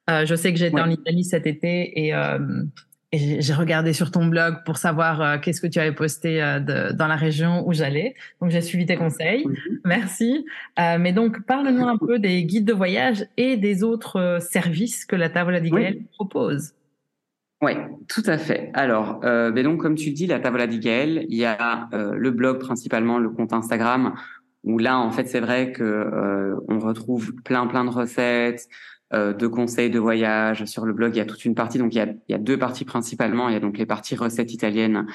Euh, 0.09 0.25
je 0.25 0.35
sais 0.35 0.53
que 0.53 0.59
j'étais 0.59 0.77
ouais. 0.77 0.83
en 0.83 0.91
Italie 0.91 1.25
cet 1.25 1.47
été 1.47 2.05
et 2.05 2.15
euh, 2.15 2.39
et 3.17 3.41
j'ai 3.41 3.55
regardé 3.55 3.95
sur 3.95 4.11
ton 4.11 4.27
blog 4.27 4.57
pour 4.67 4.77
savoir 4.77 5.23
euh, 5.23 5.39
qu'est-ce 5.39 5.63
que 5.63 5.67
tu 5.67 5.79
avais 5.79 5.95
posté 5.95 6.43
euh, 6.43 6.61
de, 6.61 6.93
dans 6.93 7.07
la 7.07 7.17
région 7.17 7.67
où 7.67 7.73
j'allais. 7.73 8.15
Donc 8.43 8.51
j'ai 8.51 8.61
suivi 8.61 8.85
tes 8.85 8.97
conseils. 8.97 9.47
Mm-hmm. 9.47 9.79
Merci. 9.87 10.47
Euh, 10.79 10.99
mais 11.01 11.15
donc 11.15 11.43
parle-nous 11.47 11.87
un 11.87 11.97
peu 11.97 12.19
des 12.19 12.45
guides 12.45 12.67
de 12.67 12.75
voyage 12.75 13.27
et 13.39 13.57
des 13.57 13.83
autres 13.83 14.39
services 14.41 15.07
que 15.07 15.17
la 15.17 15.31
Tavola 15.31 15.61
di 15.61 15.71
Gaël 15.71 15.95
oui. 15.97 16.07
propose. 16.13 16.75
Oui, 17.63 17.73
tout 18.07 18.23
à 18.27 18.37
fait. 18.37 18.71
Alors, 18.75 19.21
mais 19.23 19.63
donc 19.63 19.81
comme 19.81 19.95
tu 19.95 20.11
dis, 20.11 20.27
la 20.27 20.39
Tavola 20.39 20.67
di 20.67 20.79
Gaël, 20.79 21.25
il 21.31 21.39
y 21.39 21.47
a 21.47 21.89
le 21.93 22.31
blog 22.31 22.59
principalement, 22.59 23.19
le 23.19 23.31
compte 23.31 23.55
Instagram, 23.55 24.13
où 24.63 24.79
là 24.79 24.99
en 24.99 25.11
fait 25.11 25.27
c'est 25.27 25.41
vrai 25.41 25.73
que 25.73 26.55
on 26.69 26.79
retrouve 26.79 27.35
plein 27.45 27.67
plein 27.67 27.87
de 27.87 27.91
recettes. 27.91 28.69
Euh, 29.15 29.33
de 29.33 29.47
conseils 29.47 29.89
de 29.89 30.01
voyage. 30.01 30.65
Sur 30.65 30.85
le 30.85 30.93
blog, 30.93 31.15
il 31.15 31.19
y 31.19 31.21
a 31.21 31.25
toute 31.25 31.45
une 31.45 31.55
partie. 31.55 31.79
Donc, 31.79 31.95
il 31.95 31.99
y 31.99 32.01
a, 32.01 32.07
il 32.07 32.33
y 32.33 32.35
a 32.35 32.39
deux 32.39 32.59
parties 32.59 32.85
principalement. 32.85 33.49
Il 33.49 33.53
y 33.53 33.57
a 33.57 33.61
donc 33.61 33.79
les 33.79 33.87
parties 33.87 34.17
recettes 34.17 34.53
italiennes 34.53 35.07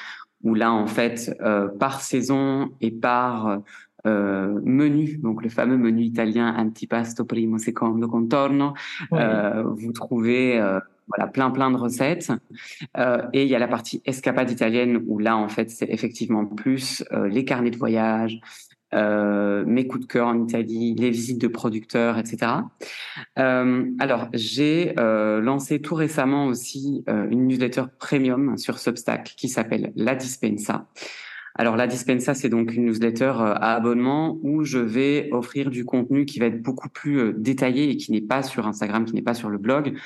où 0.44 0.56
là, 0.56 0.72
en 0.72 0.88
fait, 0.88 1.36
euh, 1.42 1.68
par 1.68 2.00
saison 2.00 2.70
et 2.80 2.90
par 2.90 3.62
euh, 4.08 4.60
menu, 4.64 5.18
donc 5.18 5.44
le 5.44 5.50
fameux 5.50 5.78
menu 5.78 6.04
italien 6.04 6.56
antipasto 6.58 7.24
primo 7.26 7.60
secondo 7.60 8.08
contorno, 8.08 8.74
oui. 9.12 9.20
Euh, 9.20 9.64
vous 9.64 9.92
trouvez 9.92 10.60
euh, 10.60 10.80
voilà 11.08 11.28
plein 11.28 11.52
plein 11.52 11.70
de 11.70 11.78
recettes. 11.78 12.32
et 13.34 13.44
il 13.44 13.48
y 13.48 13.56
a 13.56 13.60
la 13.60 13.68
partie 13.68 14.02
escapade 14.06 14.50
italienne 14.50 15.04
où 15.06 15.20
là, 15.20 15.38
en 15.38 15.50
fait, 15.50 15.70
c'est 15.70 15.90
effectivement 15.90 16.46
plus 16.46 17.04
les 17.12 17.46
carnets 17.46 17.72
de 17.72 17.78
voyage, 17.78 18.40
euh, 18.94 19.64
mes 19.66 19.88
coups 19.88 20.06
de 20.06 20.12
cœur 20.12 20.28
en 20.28 20.44
Italie, 20.44 20.96
les 20.96 21.10
visites 21.10 21.40
de 21.40 21.48
producteurs, 21.48 22.18
etc. 22.18 22.52
Euh, 23.40 23.86
alors, 24.00 24.28
j'ai 24.34 24.94
euh, 25.00 25.40
lancé 25.42 25.82
tout 25.82 25.96
récemment 25.96 26.46
aussi 26.48 27.04
euh, 27.08 27.28
une 27.30 27.48
newsletter 27.48 27.84
premium 28.00 28.58
sur 28.58 28.80
Substack 28.80 29.34
qui 29.38 29.50
s'appelle 29.50 29.94
La 29.96 30.16
Dispensa. 30.16 30.88
Alors, 31.56 31.76
La 31.76 31.88
Dispensa, 31.88 32.34
c'est 32.34 32.50
donc 32.50 32.74
une 32.74 32.86
newsletter 32.86 33.34
euh, 33.40 33.54
à 33.56 33.76
abonnement 33.76 34.40
où 34.42 34.64
je 34.64 34.80
vais 34.80 35.30
offrir 35.32 35.70
du 35.70 35.86
contenu 35.86 36.26
qui 36.26 36.40
va 36.40 36.48
être 36.48 36.62
beaucoup 36.62 36.90
plus 36.90 37.20
euh, 37.20 37.34
détaillé 37.34 37.90
et 37.90 37.98
qui 37.98 38.12
n'est 38.12 38.22
pas 38.22 38.44
sur 38.44 38.68
Instagram, 38.68 39.06
qui 39.06 39.14
n'est 39.14 39.22
pas 39.22 39.34
sur 39.34 39.50
le 39.50 39.58
blog, 39.58 39.98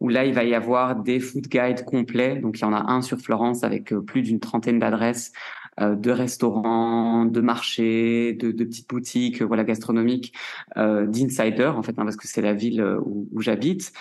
où 0.00 0.08
là, 0.08 0.24
il 0.24 0.34
va 0.34 0.44
y 0.44 0.54
avoir 0.54 0.96
des 0.96 1.20
food 1.20 1.48
guides 1.48 1.84
complets. 1.84 2.36
Donc, 2.36 2.58
il 2.58 2.62
y 2.62 2.64
en 2.64 2.72
a 2.72 2.90
un 2.92 3.02
sur 3.02 3.18
Florence 3.18 3.62
avec 3.62 3.94
plus 3.94 4.22
d'une 4.22 4.40
trentaine 4.40 4.78
d'adresses 4.78 5.32
de 5.80 6.10
restaurants, 6.10 7.24
de 7.24 7.40
marchés, 7.40 8.34
de, 8.34 8.52
de 8.52 8.64
petites 8.64 8.88
boutiques, 8.88 9.42
euh, 9.42 9.46
voilà 9.46 9.64
gastronomiques, 9.64 10.34
euh, 10.76 11.06
d'insiders 11.06 11.78
en 11.78 11.82
fait, 11.82 11.92
hein, 11.98 12.04
parce 12.04 12.16
que 12.16 12.28
c'est 12.28 12.42
la 12.42 12.54
ville 12.54 12.82
où, 13.04 13.28
où 13.32 13.40
j'habite. 13.40 13.92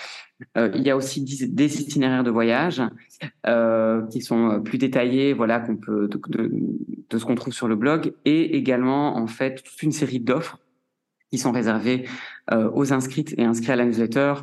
Euh, 0.58 0.72
il 0.76 0.82
y 0.82 0.90
a 0.90 0.98
aussi 0.98 1.24
des 1.24 1.82
itinéraires 1.82 2.24
de 2.24 2.32
voyage 2.32 2.82
euh, 3.48 4.06
qui 4.08 4.22
sont 4.22 4.62
plus 4.62 4.78
détaillés, 4.78 5.34
voilà, 5.34 5.60
qu'on 5.60 5.78
peut 5.78 6.08
de, 6.08 6.20
de, 6.30 6.52
de 7.10 7.18
ce 7.18 7.26
qu'on 7.26 7.36
trouve 7.36 7.54
sur 7.54 7.68
le 7.68 7.76
blog, 7.76 8.14
et 8.26 8.58
également 8.58 9.18
en 9.18 9.28
fait 9.28 9.64
toute 9.64 9.82
une 9.84 9.92
série 9.92 10.20
d'offres 10.20 10.60
qui 11.30 11.38
sont 11.38 11.52
réservées 11.52 12.08
euh, 12.52 12.70
aux 12.74 12.92
inscrites 12.92 13.34
et 13.38 13.44
inscrits 13.44 13.72
à 13.72 13.76
la 13.76 13.86
newsletter, 13.86 14.34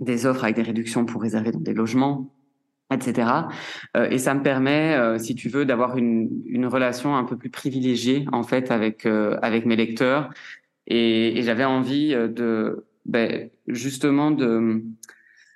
des 0.00 0.26
offres 0.26 0.44
avec 0.44 0.56
des 0.56 0.62
réductions 0.62 1.04
pour 1.04 1.22
réserver 1.22 1.52
dans 1.52 1.60
des 1.60 1.74
logements, 1.74 2.35
etc. 2.92 3.48
Euh, 3.96 4.08
et 4.10 4.18
ça 4.18 4.34
me 4.34 4.42
permet, 4.42 4.94
euh, 4.94 5.18
si 5.18 5.34
tu 5.34 5.48
veux, 5.48 5.64
d'avoir 5.64 5.96
une, 5.96 6.30
une 6.46 6.66
relation 6.66 7.16
un 7.16 7.24
peu 7.24 7.36
plus 7.36 7.50
privilégiée 7.50 8.26
en 8.32 8.42
fait 8.42 8.70
avec 8.70 9.06
euh, 9.06 9.38
avec 9.42 9.66
mes 9.66 9.76
lecteurs. 9.76 10.30
Et, 10.86 11.42
j'avais 11.42 11.64
envie 11.64 12.14
de 12.14 12.86
ben, 13.04 13.50
justement 13.66 14.30
de 14.30 14.82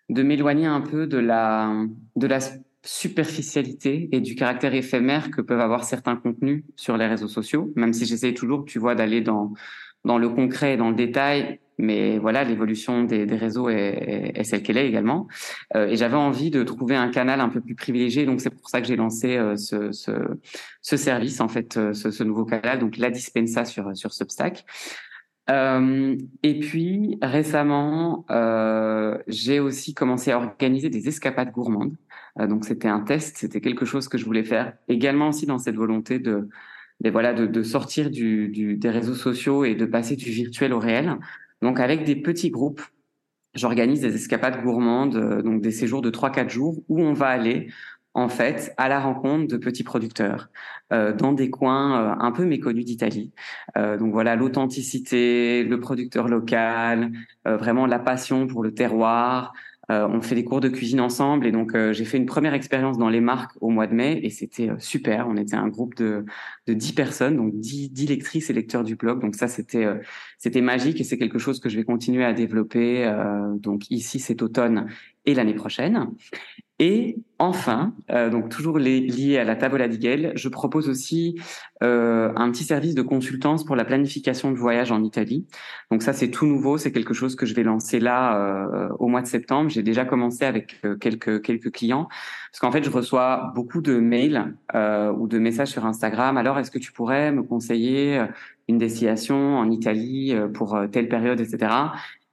de 0.08 0.22
m'éloigner 0.22 0.66
un 0.66 0.80
peu 0.80 1.06
de 1.06 1.18
la 1.18 1.72
de 2.16 2.26
la 2.26 2.40
superficialité 2.82 4.08
et 4.12 4.20
du 4.20 4.34
caractère 4.34 4.74
éphémère 4.74 5.30
que 5.30 5.42
peuvent 5.42 5.60
avoir 5.60 5.84
certains 5.84 6.16
contenus 6.16 6.64
sur 6.76 6.96
les 6.96 7.06
réseaux 7.06 7.28
sociaux, 7.28 7.72
même 7.76 7.92
si 7.92 8.06
j'essaye 8.06 8.34
toujours, 8.34 8.64
tu 8.64 8.78
vois, 8.78 8.94
d'aller 8.94 9.20
dans 9.20 9.52
dans 10.04 10.18
le 10.18 10.28
concret 10.28 10.74
et 10.74 10.76
dans 10.76 10.90
le 10.90 10.96
détail 10.96 11.60
mais 11.80 12.18
voilà, 12.18 12.44
l'évolution 12.44 13.04
des, 13.04 13.24
réseaux 13.24 13.68
est, 13.68 14.32
est, 14.34 14.44
celle 14.44 14.62
qu'elle 14.62 14.76
est 14.76 14.86
également. 14.86 15.26
Euh, 15.74 15.88
et 15.88 15.96
j'avais 15.96 16.16
envie 16.16 16.50
de 16.50 16.62
trouver 16.62 16.94
un 16.94 17.08
canal 17.08 17.40
un 17.40 17.48
peu 17.48 17.60
plus 17.60 17.74
privilégié, 17.74 18.26
donc 18.26 18.40
c'est 18.40 18.50
pour 18.50 18.68
ça 18.68 18.80
que 18.80 18.86
j'ai 18.86 18.96
lancé 18.96 19.36
euh, 19.36 19.56
ce, 19.56 19.90
ce, 19.92 20.12
ce, 20.82 20.96
service, 20.96 21.40
en 21.40 21.48
fait, 21.48 21.76
euh, 21.76 21.92
ce, 21.92 22.10
ce, 22.10 22.22
nouveau 22.22 22.44
canal, 22.44 22.78
donc 22.78 22.96
la 22.96 23.10
Dispensa 23.10 23.64
sur, 23.64 23.96
sur 23.96 24.12
Substack. 24.12 24.64
Euh, 25.48 26.16
et 26.42 26.60
puis 26.60 27.18
récemment, 27.22 28.24
euh, 28.30 29.18
j'ai 29.26 29.58
aussi 29.58 29.94
commencé 29.94 30.30
à 30.30 30.38
organiser 30.38 30.90
des 30.90 31.08
escapades 31.08 31.50
gourmandes. 31.50 31.96
donc 32.38 32.64
c'était 32.64 32.88
un 32.88 33.00
test, 33.00 33.38
c'était 33.38 33.60
quelque 33.60 33.84
chose 33.84 34.06
que 34.08 34.16
je 34.16 34.24
voulais 34.24 34.44
faire. 34.44 34.74
Également 34.86 35.28
aussi 35.28 35.46
dans 35.46 35.58
cette 35.58 35.74
volonté 35.74 36.20
de 36.20 36.48
de, 37.00 37.10
voilà, 37.10 37.32
de, 37.32 37.46
de 37.46 37.62
sortir 37.62 38.10
du, 38.10 38.48
du, 38.48 38.76
des 38.76 38.90
réseaux 38.90 39.14
sociaux 39.14 39.64
et 39.64 39.74
de 39.74 39.86
passer 39.86 40.16
du 40.16 40.30
virtuel 40.30 40.72
au 40.72 40.78
réel. 40.78 41.16
Donc 41.62 41.80
avec 41.80 42.04
des 42.04 42.16
petits 42.16 42.50
groupes, 42.50 42.82
j'organise 43.54 44.00
des 44.00 44.14
escapades 44.14 44.62
gourmandes, 44.62 45.16
euh, 45.16 45.42
donc 45.42 45.60
des 45.62 45.70
séjours 45.72 46.02
de 46.02 46.10
3-4 46.10 46.48
jours 46.48 46.82
où 46.88 47.00
on 47.00 47.12
va 47.12 47.28
aller 47.28 47.68
en 48.14 48.28
fait 48.28 48.74
à 48.76 48.88
la 48.88 49.00
rencontre 49.00 49.46
de 49.46 49.56
petits 49.56 49.84
producteurs 49.84 50.48
euh, 50.92 51.12
dans 51.12 51.32
des 51.32 51.50
coins 51.50 52.00
euh, 52.00 52.14
un 52.18 52.32
peu 52.32 52.44
méconnus 52.44 52.84
d'Italie. 52.84 53.32
Euh, 53.76 53.96
donc 53.96 54.12
voilà 54.12 54.34
l'authenticité, 54.36 55.62
le 55.64 55.78
producteur 55.78 56.28
local, 56.28 57.12
euh, 57.46 57.56
vraiment 57.56 57.86
la 57.86 57.98
passion 57.98 58.46
pour 58.46 58.62
le 58.62 58.74
terroir, 58.74 59.52
euh, 59.90 60.06
on 60.08 60.20
fait 60.22 60.36
des 60.36 60.44
cours 60.44 60.60
de 60.60 60.68
cuisine 60.68 61.00
ensemble 61.00 61.46
et 61.46 61.52
donc 61.52 61.74
euh, 61.74 61.92
j'ai 61.92 62.04
fait 62.04 62.16
une 62.16 62.26
première 62.26 62.54
expérience 62.54 62.96
dans 62.96 63.08
les 63.08 63.20
marques 63.20 63.52
au 63.60 63.70
mois 63.70 63.86
de 63.88 63.94
mai 63.94 64.20
et 64.22 64.30
c'était 64.30 64.70
euh, 64.70 64.78
super. 64.78 65.26
On 65.28 65.36
était 65.36 65.56
un 65.56 65.68
groupe 65.68 65.96
de 65.96 66.24
de 66.66 66.74
dix 66.74 66.92
personnes, 66.92 67.36
donc 67.36 67.58
dix, 67.58 67.90
dix 67.90 68.06
lectrices 68.06 68.50
et 68.50 68.52
lecteurs 68.52 68.84
du 68.84 68.94
blog. 68.94 69.20
Donc 69.20 69.34
ça 69.34 69.48
c'était 69.48 69.84
euh, 69.84 69.96
c'était 70.38 70.60
magique 70.60 71.00
et 71.00 71.04
c'est 71.04 71.18
quelque 71.18 71.38
chose 71.38 71.58
que 71.58 71.68
je 71.68 71.76
vais 71.76 71.84
continuer 71.84 72.24
à 72.24 72.32
développer. 72.32 73.04
Euh, 73.04 73.54
donc 73.56 73.90
ici 73.90 74.20
cet 74.20 74.42
automne 74.42 74.86
et 75.26 75.34
l'année 75.34 75.54
prochaine. 75.54 76.08
Et 76.82 77.18
enfin, 77.38 77.92
euh, 78.10 78.30
donc 78.30 78.48
toujours 78.48 78.78
lié 78.78 79.36
à 79.36 79.44
la 79.44 79.54
Tavola 79.54 79.86
di 79.86 80.00
je 80.34 80.48
propose 80.48 80.88
aussi 80.88 81.38
euh, 81.82 82.32
un 82.36 82.50
petit 82.50 82.64
service 82.64 82.94
de 82.94 83.02
consultance 83.02 83.66
pour 83.66 83.76
la 83.76 83.84
planification 83.84 84.50
de 84.50 84.56
voyage 84.56 84.90
en 84.90 85.04
Italie. 85.04 85.46
Donc 85.90 86.02
ça, 86.02 86.14
c'est 86.14 86.30
tout 86.30 86.46
nouveau, 86.46 86.78
c'est 86.78 86.90
quelque 86.90 87.12
chose 87.12 87.36
que 87.36 87.44
je 87.44 87.54
vais 87.54 87.64
lancer 87.64 88.00
là 88.00 88.34
euh, 88.38 88.88
au 88.98 89.08
mois 89.08 89.20
de 89.20 89.26
septembre. 89.26 89.68
J'ai 89.68 89.82
déjà 89.82 90.06
commencé 90.06 90.46
avec 90.46 90.80
euh, 90.86 90.96
quelques 90.96 91.42
quelques 91.42 91.70
clients 91.70 92.08
parce 92.50 92.60
qu'en 92.60 92.72
fait, 92.72 92.82
je 92.82 92.90
reçois 92.90 93.52
beaucoup 93.54 93.82
de 93.82 93.98
mails 93.98 94.54
euh, 94.74 95.12
ou 95.12 95.28
de 95.28 95.38
messages 95.38 95.68
sur 95.68 95.84
Instagram. 95.84 96.38
Alors, 96.38 96.58
est-ce 96.58 96.70
que 96.70 96.78
tu 96.78 96.92
pourrais 96.92 97.30
me 97.30 97.42
conseiller 97.42 98.24
une 98.68 98.78
destination 98.78 99.58
en 99.58 99.70
Italie 99.70 100.34
pour 100.54 100.78
telle 100.90 101.08
période, 101.08 101.40
etc. 101.40 101.68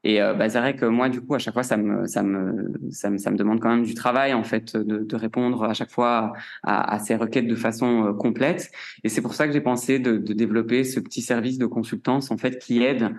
Et 0.03 0.21
euh, 0.21 0.33
bah, 0.33 0.49
c'est 0.49 0.59
vrai 0.59 0.75
que 0.75 0.85
moi, 0.85 1.09
du 1.09 1.21
coup, 1.21 1.35
à 1.35 1.39
chaque 1.39 1.53
fois, 1.53 1.63
ça 1.63 1.77
me, 1.77 2.05
ça 2.07 2.23
me, 2.23 2.71
ça 2.91 3.09
me, 3.09 3.17
ça 3.17 3.31
me 3.31 3.37
demande 3.37 3.59
quand 3.59 3.69
même 3.69 3.83
du 3.83 3.93
travail, 3.95 4.33
en 4.33 4.43
fait, 4.43 4.75
de, 4.77 4.99
de 4.99 5.15
répondre 5.15 5.63
à 5.63 5.73
chaque 5.73 5.91
fois 5.91 6.33
à, 6.63 6.93
à, 6.93 6.99
ces 6.99 7.15
requêtes 7.15 7.47
de 7.47 7.55
façon 7.55 8.05
euh, 8.05 8.13
complète. 8.13 8.71
Et 9.03 9.09
c'est 9.09 9.21
pour 9.21 9.33
ça 9.33 9.47
que 9.47 9.53
j'ai 9.53 9.61
pensé 9.61 9.99
de, 9.99 10.17
de, 10.17 10.33
développer 10.33 10.83
ce 10.83 10.99
petit 10.99 11.21
service 11.21 11.57
de 11.57 11.65
consultance, 11.65 12.31
en 12.31 12.37
fait, 12.37 12.59
qui 12.59 12.83
aide 12.83 13.09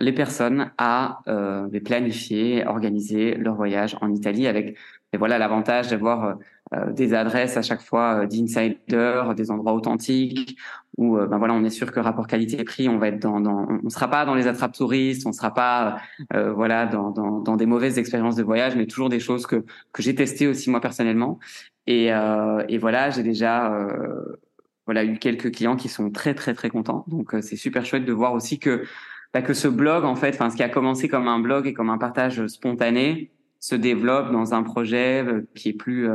les 0.00 0.12
personnes 0.12 0.70
à 0.78 1.20
euh, 1.28 1.68
planifier, 1.80 2.66
organiser 2.66 3.34
leur 3.34 3.56
voyage 3.56 3.96
en 4.00 4.12
Italie 4.12 4.46
avec, 4.46 4.76
et 5.12 5.16
voilà, 5.16 5.38
l'avantage 5.38 5.88
d'avoir 5.88 6.24
euh, 6.24 6.34
des 6.92 7.14
adresses 7.14 7.56
à 7.56 7.62
chaque 7.62 7.80
fois 7.80 8.22
euh, 8.22 8.26
d'insiders, 8.26 9.34
des 9.34 9.50
endroits 9.50 9.72
authentiques 9.72 10.58
où 10.98 11.16
euh, 11.16 11.26
ben 11.26 11.38
voilà, 11.38 11.54
on 11.54 11.64
est 11.64 11.70
sûr 11.70 11.92
que 11.92 12.00
rapport 12.00 12.26
qualité-prix, 12.26 12.88
on 12.88 12.98
va 12.98 13.08
être 13.08 13.20
dans, 13.20 13.40
dans 13.40 13.66
on 13.82 13.88
sera 13.88 14.08
pas 14.08 14.26
dans 14.26 14.34
les 14.34 14.46
attrapes 14.46 14.74
touristes, 14.74 15.26
on 15.26 15.32
sera 15.32 15.54
pas 15.54 15.98
voilà 16.30 16.86
dans, 16.86 17.10
dans, 17.10 17.40
dans, 17.40 17.56
des 17.56 17.66
mauvaises 17.66 17.98
expériences 17.98 18.36
de 18.36 18.42
voyage, 18.42 18.76
mais 18.76 18.86
toujours 18.86 19.08
des 19.08 19.20
choses 19.20 19.46
que 19.46 19.64
que 19.92 20.02
j'ai 20.02 20.14
testées 20.14 20.46
aussi 20.46 20.70
moi 20.70 20.80
personnellement. 20.80 21.38
Et, 21.86 22.08
et 22.68 22.78
voilà, 22.78 23.10
j'ai 23.10 23.22
déjà 23.22 23.72
voilà 24.86 25.04
eu 25.04 25.18
quelques 25.18 25.52
clients 25.54 25.76
qui 25.76 25.88
sont 25.88 26.10
très 26.10 26.34
très 26.34 26.52
très 26.52 26.68
contents. 26.68 27.04
Donc 27.06 27.34
c'est 27.42 27.56
super 27.56 27.86
chouette 27.86 28.04
de 28.04 28.12
voir 28.12 28.34
aussi 28.34 28.58
que 28.58 28.82
bah, 29.32 29.42
que 29.42 29.54
ce 29.54 29.68
blog 29.68 30.04
en 30.04 30.16
fait, 30.16 30.34
enfin 30.34 30.50
ce 30.50 30.56
qui 30.56 30.64
a 30.64 30.68
commencé 30.68 31.08
comme 31.08 31.28
un 31.28 31.38
blog 31.38 31.66
et 31.66 31.74
comme 31.74 31.90
un 31.90 31.98
partage 31.98 32.44
spontané, 32.48 33.30
se 33.60 33.76
développe 33.76 34.32
dans 34.32 34.52
un 34.52 34.64
projet 34.64 35.24
qui 35.54 35.68
est 35.70 35.74
plus 35.74 36.08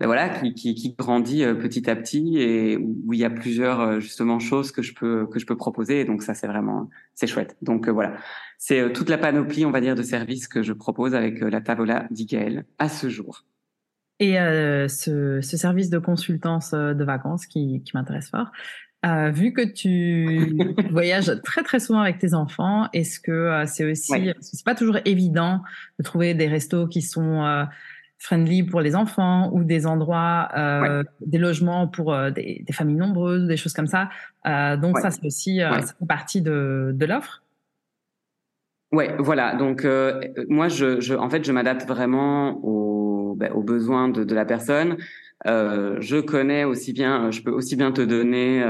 ben 0.00 0.06
voilà, 0.06 0.30
qui, 0.30 0.54
qui, 0.54 0.74
qui, 0.74 0.94
grandit 0.94 1.44
euh, 1.44 1.54
petit 1.54 1.90
à 1.90 1.94
petit 1.94 2.38
et 2.38 2.78
où 2.78 3.12
il 3.12 3.18
y 3.18 3.24
a 3.24 3.28
plusieurs 3.28 3.80
euh, 3.80 4.00
justement 4.00 4.38
choses 4.38 4.72
que 4.72 4.80
je 4.80 4.94
peux 4.94 5.26
que 5.26 5.38
je 5.38 5.44
peux 5.44 5.58
proposer. 5.58 6.00
Et 6.00 6.04
donc 6.06 6.22
ça, 6.22 6.32
c'est 6.32 6.46
vraiment 6.46 6.88
c'est 7.14 7.26
chouette. 7.26 7.54
Donc 7.60 7.86
euh, 7.86 7.92
voilà, 7.92 8.16
c'est 8.56 8.94
toute 8.94 9.10
la 9.10 9.18
panoplie, 9.18 9.66
on 9.66 9.70
va 9.70 9.82
dire, 9.82 9.94
de 9.94 10.02
services 10.02 10.48
que 10.48 10.62
je 10.62 10.72
propose 10.72 11.14
avec 11.14 11.40
la 11.40 11.60
Tavola 11.60 12.06
d'Igaël 12.10 12.64
à 12.78 12.88
ce 12.88 13.10
jour. 13.10 13.44
Et 14.20 14.40
euh, 14.40 14.88
ce, 14.88 15.40
ce, 15.42 15.56
service 15.56 15.90
de 15.90 15.98
consultance 15.98 16.72
de 16.72 17.04
vacances 17.04 17.46
qui, 17.46 17.82
qui 17.82 17.92
m'intéresse 17.94 18.30
fort, 18.30 18.50
euh, 19.04 19.30
vu 19.30 19.52
que 19.52 19.62
tu 19.62 20.74
voyages 20.90 21.32
très 21.44 21.62
très 21.62 21.80
souvent 21.80 22.00
avec 22.00 22.18
tes 22.18 22.32
enfants, 22.32 22.88
est-ce 22.94 23.20
que 23.20 23.64
c'est 23.66 23.90
aussi, 23.90 24.32
c'est 24.40 24.64
pas 24.64 24.74
toujours 24.74 24.98
évident 25.04 25.62
de 25.98 26.04
trouver 26.04 26.32
des 26.34 26.48
restos 26.48 26.86
qui 26.86 27.02
sont 27.02 27.66
friendly 28.20 28.62
pour 28.62 28.82
les 28.82 28.94
enfants 28.94 29.50
ou 29.52 29.64
des 29.64 29.86
endroits, 29.86 30.50
euh, 30.56 31.02
des 31.24 31.38
logements 31.38 31.88
pour 31.88 32.12
euh, 32.12 32.30
des, 32.30 32.62
des, 32.66 32.72
familles 32.72 32.96
nombreuses, 32.96 33.48
des 33.48 33.56
choses 33.56 33.72
comme 33.72 33.86
ça. 33.86 34.10
Euh, 34.46 34.76
donc 34.76 34.98
ça, 34.98 35.10
c'est 35.10 35.24
aussi 35.24 35.62
euh, 35.62 35.80
ça 35.80 35.94
fait 35.98 36.06
partie 36.06 36.42
de, 36.42 36.92
de 36.94 37.06
l'offre. 37.06 37.42
Ouais, 38.92 39.16
voilà. 39.18 39.56
Donc 39.56 39.84
euh, 39.84 40.20
moi, 40.48 40.68
je, 40.68 41.00
je, 41.00 41.14
en 41.14 41.30
fait, 41.30 41.44
je 41.44 41.52
m'adapte 41.52 41.88
vraiment 41.88 42.58
aux, 42.62 43.34
ben, 43.36 43.52
aux 43.52 43.62
besoins 43.62 44.08
de, 44.08 44.22
de 44.22 44.34
la 44.34 44.44
personne. 44.44 44.98
Euh, 45.46 45.96
je 46.00 46.18
connais 46.18 46.64
aussi 46.64 46.92
bien, 46.92 47.30
je 47.30 47.42
peux 47.42 47.50
aussi 47.50 47.76
bien 47.76 47.92
te 47.92 48.02
donner 48.02 48.62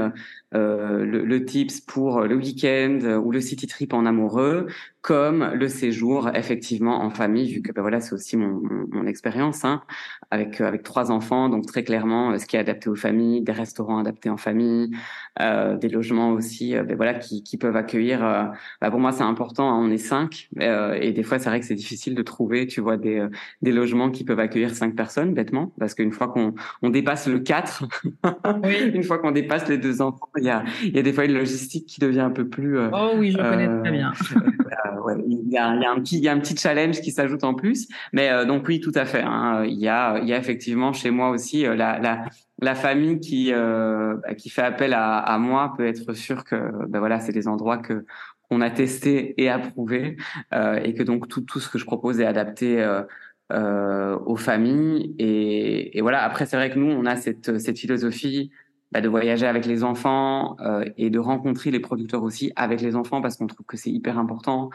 euh, 0.53 1.05
le, 1.05 1.25
le, 1.25 1.45
tips 1.45 1.81
pour 1.81 2.21
le 2.21 2.35
week-end 2.35 2.99
ou 3.23 3.31
le 3.31 3.41
city 3.41 3.67
trip 3.67 3.93
en 3.93 4.05
amoureux 4.05 4.67
comme 5.01 5.51
le 5.55 5.67
séjour 5.67 6.29
effectivement 6.35 7.01
en 7.01 7.09
famille, 7.09 7.51
vu 7.51 7.61
que 7.61 7.71
ben 7.71 7.81
voilà 7.81 7.99
c'est 8.01 8.13
aussi 8.13 8.37
mon, 8.37 8.61
mon, 8.91 9.07
expérience 9.07 9.65
hein, 9.65 9.81
avec 10.29 10.61
euh, 10.61 10.67
avec 10.67 10.83
trois 10.83 11.09
enfants, 11.09 11.49
donc 11.49 11.65
très 11.65 11.83
clairement 11.83 12.31
euh, 12.31 12.37
ce 12.37 12.45
qui 12.45 12.55
est 12.55 12.59
adapté 12.59 12.87
aux 12.87 12.95
familles, 12.95 13.41
des 13.41 13.51
restaurants 13.51 13.97
adaptés 13.97 14.29
en 14.29 14.37
famille, 14.37 14.91
euh, 15.39 15.75
des 15.75 15.89
logements 15.89 16.29
aussi, 16.31 16.75
ben 16.75 16.95
voilà 16.95 17.15
qui, 17.15 17.41
qui 17.41 17.57
peuvent 17.57 17.75
accueillir. 17.75 18.23
Euh, 18.23 18.43
bah 18.79 18.91
pour 18.91 18.99
moi 18.99 19.11
c'est 19.11 19.23
important, 19.23 19.71
hein, 19.71 19.79
on 19.81 19.89
est 19.89 19.97
cinq 19.97 20.49
et 20.59 21.11
des 21.11 21.23
fois 21.23 21.39
c'est 21.39 21.49
vrai 21.49 21.59
que 21.59 21.65
c'est 21.65 21.75
difficile 21.75 22.13
de 22.13 22.21
trouver, 22.21 22.67
tu 22.67 22.79
vois 22.79 22.97
des 22.97 23.25
des 23.63 23.71
logements 23.71 24.11
qui 24.11 24.23
peuvent 24.23 24.39
accueillir 24.39 24.75
cinq 24.75 24.95
personnes 24.95 25.33
bêtement, 25.33 25.73
parce 25.79 25.95
qu'une 25.95 26.11
fois 26.11 26.27
qu'on 26.27 26.53
on 26.81 26.89
dépasse 26.89 27.27
le 27.27 27.39
4 27.39 27.85
une 28.93 29.03
fois 29.03 29.19
qu'on 29.19 29.31
dépasse 29.31 29.67
les 29.67 29.77
deux 29.77 30.01
enfants, 30.01 30.29
il 30.37 30.45
y 30.45 30.49
a 30.49 30.63
il 30.83 30.95
y 30.95 30.99
a 30.99 31.03
des 31.03 31.13
fois 31.13 31.25
une 31.25 31.33
logistique 31.33 31.85
qui 31.85 31.99
devient 31.99 32.21
un 32.21 32.31
peu 32.31 32.47
plus. 32.47 32.79
oh 32.79 33.11
oui, 33.15 33.31
je 33.31 33.37
connais 33.37 33.67
très 33.81 33.91
bien. 33.91 34.11
ouais, 35.03 35.15
il, 35.27 35.49
y 35.49 35.57
a, 35.57 35.75
il, 35.75 35.81
y 35.81 35.85
a, 35.85 35.91
un 35.91 35.99
petit, 35.99 36.17
il 36.17 36.23
y 36.23 36.29
a 36.29 36.33
un 36.33 36.39
petit 36.39 36.55
challenge 36.55 37.01
qui 37.01 37.11
s'ajoute 37.11 37.43
en 37.43 37.53
plus. 37.53 37.87
Mais 38.13 38.29
euh, 38.29 38.45
donc 38.45 38.67
oui, 38.67 38.79
tout 38.79 38.91
à 38.95 39.05
fait. 39.05 39.21
Hein, 39.21 39.63
il 39.65 39.79
y 39.79 39.87
a, 39.87 40.19
il 40.19 40.27
y 40.27 40.33
a 40.33 40.37
effectivement 40.37 40.93
chez 40.93 41.11
moi 41.11 41.29
aussi 41.29 41.65
euh, 41.65 41.75
la, 41.75 41.99
la, 41.99 42.25
la 42.59 42.75
famille 42.75 43.19
qui 43.19 43.51
euh, 43.53 44.15
bah, 44.23 44.35
qui 44.35 44.49
fait 44.49 44.61
appel 44.61 44.93
à, 44.93 45.17
à, 45.17 45.37
moi 45.37 45.73
peut 45.75 45.85
être 45.85 46.13
sûr 46.13 46.43
que 46.43 46.55
ben 46.87 46.99
voilà, 46.99 47.19
c'est 47.19 47.33
des 47.33 47.47
endroits 47.47 47.77
que 47.77 48.05
on 48.49 48.61
a 48.61 48.69
testé 48.69 49.33
et 49.41 49.49
approuvé 49.49 50.17
euh, 50.53 50.79
et 50.83 50.93
que 50.93 51.03
donc 51.03 51.27
tout 51.29 51.41
tout 51.41 51.59
ce 51.59 51.69
que 51.69 51.79
je 51.79 51.85
propose 51.85 52.19
est 52.19 52.25
adapté. 52.25 52.81
Euh, 52.81 53.03
euh, 53.51 54.17
aux 54.25 54.35
familles 54.35 55.15
et, 55.19 55.99
voilà 56.01 56.23
après 56.23 56.45
c'est 56.45 56.57
vrai 56.57 56.69
que 56.71 56.79
nous 56.79 56.91
on 56.91 57.05
a 57.05 57.15
cette 57.15 57.59
cette 57.59 57.77
philosophie 57.77 58.51
bah, 58.91 58.99
de 58.99 59.07
voyager 59.07 59.47
avec 59.47 59.65
les 59.65 59.83
enfants 59.83 60.57
euh, 60.59 60.83
et 60.97 61.09
de 61.09 61.19
rencontrer 61.19 61.71
les 61.71 61.79
producteurs 61.79 62.23
aussi 62.23 62.51
avec 62.55 62.81
les 62.81 62.95
enfants 62.95 63.21
parce 63.21 63.37
qu'on 63.37 63.47
trouve 63.47 63.65
que 63.65 63.77
c'est 63.77 63.91
hyper 63.91 64.17
important. 64.17 64.69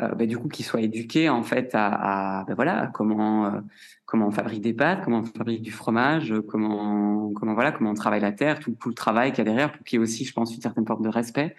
Euh, 0.00 0.08
bah, 0.08 0.26
du 0.26 0.36
coup, 0.36 0.48
qu'ils 0.48 0.64
soient 0.64 0.80
éduqués 0.80 1.28
en 1.28 1.42
fait 1.42 1.74
à, 1.74 2.40
à 2.40 2.44
bah, 2.44 2.54
voilà 2.54 2.90
comment 2.92 3.46
euh, 3.46 3.60
comment 4.04 4.26
on 4.26 4.30
fabrique 4.30 4.62
des 4.62 4.72
pâtes, 4.72 5.04
comment 5.04 5.18
on 5.18 5.24
fabrique 5.24 5.62
du 5.62 5.70
fromage, 5.70 6.34
comment 6.48 7.30
comment 7.34 7.54
voilà 7.54 7.72
comment 7.72 7.90
on 7.90 7.94
travaille 7.94 8.20
la 8.20 8.32
terre, 8.32 8.58
tout, 8.58 8.72
tout 8.80 8.88
le 8.88 8.94
travail 8.94 9.30
qu'il 9.30 9.38
y 9.38 9.42
a 9.42 9.44
derrière, 9.44 9.70
pour 9.70 9.84
qu'il 9.84 9.98
y 9.98 10.00
ait 10.00 10.02
aussi, 10.02 10.24
je 10.24 10.32
pense, 10.32 10.54
une 10.54 10.62
certaine 10.62 10.86
forme 10.86 11.04
de 11.04 11.08
respect 11.08 11.54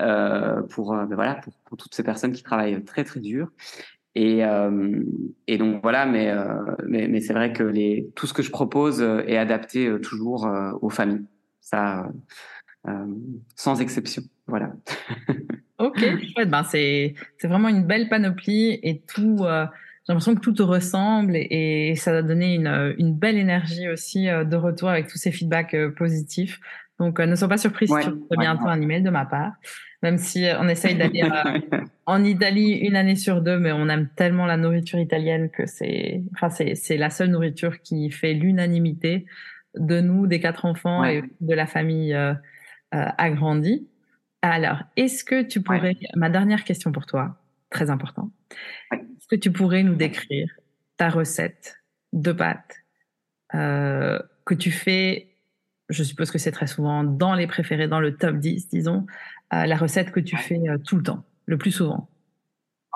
euh, 0.00 0.62
pour 0.62 0.94
bah, 0.94 1.06
voilà 1.10 1.34
pour, 1.34 1.76
toutes 1.76 1.94
ces 1.94 2.04
personnes 2.04 2.32
qui 2.32 2.42
travaillent 2.42 2.82
très 2.84 3.04
très 3.04 3.20
dur. 3.20 3.50
Et, 4.16 4.44
euh, 4.44 5.02
et 5.48 5.58
donc 5.58 5.82
voilà, 5.82 6.06
mais, 6.06 6.30
euh, 6.30 6.54
mais, 6.86 7.08
mais 7.08 7.20
c'est 7.20 7.32
vrai 7.32 7.52
que 7.52 7.64
les, 7.64 8.10
tout 8.14 8.26
ce 8.26 8.32
que 8.32 8.42
je 8.42 8.50
propose 8.50 9.02
est 9.02 9.36
adapté 9.36 9.92
toujours 10.00 10.48
aux 10.80 10.90
familles 10.90 11.26
ça, 11.64 12.06
euh, 12.86 13.06
sans 13.56 13.80
exception. 13.80 14.22
Voilà. 14.46 14.72
ok, 15.78 16.04
Ben 16.46 16.64
c'est 16.64 17.14
c'est 17.38 17.48
vraiment 17.48 17.68
une 17.68 17.84
belle 17.84 18.08
panoplie 18.08 18.78
et 18.82 19.00
tout. 19.00 19.38
Euh, 19.40 19.66
j'ai 20.06 20.12
l'impression 20.12 20.34
que 20.34 20.40
tout 20.40 20.52
te 20.52 20.62
ressemble 20.62 21.34
et, 21.34 21.88
et, 21.90 21.94
ça 21.96 22.12
va 22.12 22.22
donner 22.22 22.54
une, 22.54 22.94
une 22.98 23.14
belle 23.14 23.38
énergie 23.38 23.88
aussi 23.88 24.28
euh, 24.28 24.44
de 24.44 24.56
retour 24.56 24.90
avec 24.90 25.08
tous 25.08 25.16
ces 25.16 25.32
feedbacks 25.32 25.72
euh, 25.72 25.90
positifs. 25.90 26.60
Donc, 27.00 27.18
ne 27.18 27.34
sois 27.34 27.48
pas 27.48 27.56
surpris 27.56 27.88
si 27.88 27.94
tu 27.94 28.10
reçois 28.10 28.36
bientôt 28.38 28.68
un 28.68 28.80
email 28.80 29.02
de 29.02 29.10
ma 29.10 29.24
part, 29.24 29.54
même 30.04 30.18
si 30.18 30.46
on 30.60 30.68
essaye 30.68 30.96
d'aller 30.96 31.22
en 32.06 32.22
Italie 32.22 32.72
une 32.72 32.94
année 32.94 33.16
sur 33.16 33.40
deux, 33.40 33.58
mais 33.58 33.72
on 33.72 33.88
aime 33.88 34.10
tellement 34.16 34.44
la 34.44 34.58
nourriture 34.58 34.98
italienne 34.98 35.48
que 35.48 35.64
c'est, 35.64 36.22
enfin, 36.34 36.50
c'est, 36.50 36.74
c'est 36.74 36.98
la 36.98 37.08
seule 37.08 37.30
nourriture 37.30 37.80
qui 37.80 38.10
fait 38.10 38.34
l'unanimité 38.34 39.24
de 39.78 40.02
nous, 40.02 40.26
des 40.26 40.40
quatre 40.40 40.66
enfants 40.66 41.04
et 41.04 41.24
de 41.40 41.54
la 41.54 41.66
famille 41.66 42.12
euh, 42.12 42.34
euh, 42.94 43.06
agrandie. 43.16 43.88
Alors, 44.42 44.82
est-ce 44.98 45.24
que 45.24 45.42
tu 45.42 45.62
pourrais, 45.62 45.96
ma 46.16 46.28
dernière 46.28 46.64
question 46.64 46.92
pour 46.92 47.06
toi, 47.06 47.38
très 47.70 47.88
important, 47.88 48.30
est-ce 48.92 49.26
que 49.26 49.36
tu 49.36 49.50
pourrais 49.50 49.82
nous 49.82 49.94
décrire 49.94 50.50
ta 50.98 51.08
recette 51.08 51.82
de 52.12 52.30
pâtes 52.30 52.76
euh, 53.54 54.18
que 54.44 54.52
tu 54.52 54.70
fais, 54.70 55.30
je 55.88 56.02
suppose 56.02 56.30
que 56.30 56.38
c'est 56.38 56.52
très 56.52 56.66
souvent 56.66 57.04
dans 57.04 57.34
les 57.34 57.46
préférés, 57.46 57.88
dans 57.88 58.00
le 58.00 58.18
top 58.18 58.36
10, 58.36 58.68
disons, 58.68 59.06
la 59.52 59.76
recette 59.76 60.10
que 60.10 60.20
tu 60.20 60.36
fais 60.36 60.60
tout 60.84 60.96
le 60.96 61.02
temps, 61.02 61.24
le 61.46 61.58
plus 61.58 61.70
souvent 61.70 62.08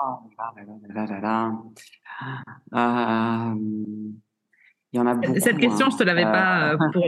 Oh 0.01 0.19
là 0.37 0.53
là 0.93 1.05
là 1.05 1.19
là. 1.19 1.51
Il 4.91 4.97
y 4.97 4.99
en 4.99 5.05
a 5.05 5.13
beaucoup. 5.13 5.39
Cette 5.39 5.57
question, 5.57 5.87
hein. 5.87 5.89
je 5.91 5.97
te 5.97 6.03
l'avais 6.03 6.23
pas 6.23 6.69
euh, 6.69 6.73
euh, 6.73 6.91
pour, 6.91 7.05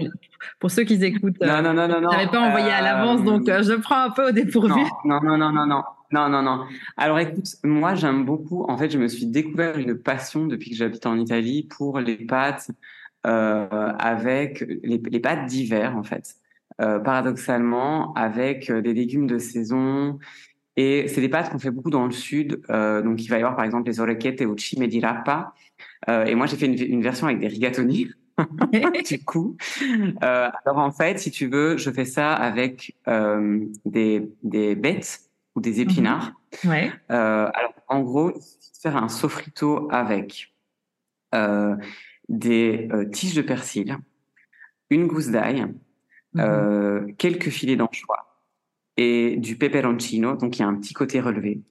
pour, 0.59 0.71
ceux 0.71 0.83
qui 0.83 1.03
écoutent. 1.03 1.39
Non, 1.41 1.63
non, 1.63 1.73
non, 1.73 1.87
non. 1.87 2.11
Je 2.11 2.17
l'avais 2.17 2.29
pas 2.29 2.41
envoyé 2.41 2.69
à 2.69 2.81
l'avance, 2.81 3.23
donc 3.23 3.49
euh, 3.49 3.63
je 3.63 3.73
prends 3.73 4.03
un 4.03 4.11
peu 4.11 4.27
au 4.27 4.31
dépourvu. 4.31 4.83
Non, 5.05 5.19
non, 5.23 5.37
non, 5.37 5.51
non, 5.51 5.65
non. 5.65 5.83
Non, 6.11 6.29
non, 6.29 6.41
non. 6.41 6.65
Alors 6.97 7.19
écoute, 7.19 7.47
moi 7.63 7.95
j'aime 7.95 8.25
beaucoup. 8.25 8.65
En 8.65 8.77
fait, 8.77 8.91
je 8.91 8.99
me 8.99 9.07
suis 9.07 9.25
découvert 9.25 9.77
une 9.77 9.97
passion 9.97 10.45
depuis 10.45 10.69
que 10.69 10.75
j'habite 10.75 11.05
en 11.05 11.17
Italie 11.17 11.67
pour 11.75 11.99
les 11.99 12.17
pâtes 12.17 12.69
euh, 13.25 13.93
avec 13.97 14.59
les, 14.83 15.01
les 15.09 15.19
pâtes 15.19 15.45
d'hiver 15.45 15.95
en 15.95 16.03
fait. 16.03 16.35
Euh, 16.81 16.99
paradoxalement, 16.99 18.13
avec 18.13 18.71
des 18.71 18.93
légumes 18.93 19.27
de 19.27 19.37
saison 19.37 20.17
Et 20.77 21.07
c'est 21.07 21.21
des 21.21 21.29
pâtes 21.29 21.51
qu'on 21.51 21.59
fait 21.59 21.71
beaucoup 21.71 21.91
dans 21.91 22.05
le 22.05 22.11
sud. 22.11 22.61
Euh, 22.69 23.01
donc, 23.01 23.23
il 23.23 23.27
va 23.27 23.35
y 23.35 23.39
avoir 23.39 23.55
par 23.55 23.65
exemple 23.65 23.87
les 23.87 23.99
orecchiette 23.99 24.41
au 24.41 24.57
cime 24.57 24.87
di 24.87 24.99
rapa. 24.99 25.53
Euh, 26.09 26.25
et 26.25 26.35
moi, 26.35 26.47
j'ai 26.47 26.57
fait 26.57 26.65
une, 26.65 26.81
une, 26.81 27.01
version 27.01 27.27
avec 27.27 27.39
des 27.39 27.47
rigatoni. 27.47 28.09
du 29.07 29.23
coup, 29.23 29.57
euh, 30.23 30.49
alors 30.65 30.77
en 30.77 30.91
fait, 30.91 31.19
si 31.19 31.31
tu 31.31 31.47
veux, 31.47 31.77
je 31.77 31.91
fais 31.91 32.05
ça 32.05 32.33
avec 32.33 32.95
euh, 33.07 33.59
des, 33.85 34.31
des 34.41 34.75
bêtes 34.75 35.19
ou 35.55 35.61
des 35.61 35.81
épinards. 35.81 36.33
Mhm. 36.63 36.69
Ouais. 36.69 36.91
Euh, 37.11 37.49
alors, 37.53 37.73
en 37.87 38.01
gros, 38.01 38.33
faire 38.81 38.97
un 38.97 39.09
sofrito 39.09 39.87
avec 39.91 40.53
euh, 41.35 41.75
des 42.29 42.87
euh, 42.91 43.05
tiges 43.05 43.35
de 43.35 43.41
persil, 43.41 43.97
une 44.89 45.07
gousse 45.07 45.27
d'ail, 45.27 45.67
mmh. 46.33 47.13
quelques 47.17 47.49
filets 47.49 47.75
d'anchois 47.75 48.39
et 48.97 49.37
du 49.37 49.57
peperoncino, 49.57 50.35
donc 50.35 50.57
il 50.57 50.61
y 50.61 50.65
a 50.65 50.67
un 50.67 50.75
petit 50.75 50.93
côté 50.93 51.19
relevé. 51.19 51.61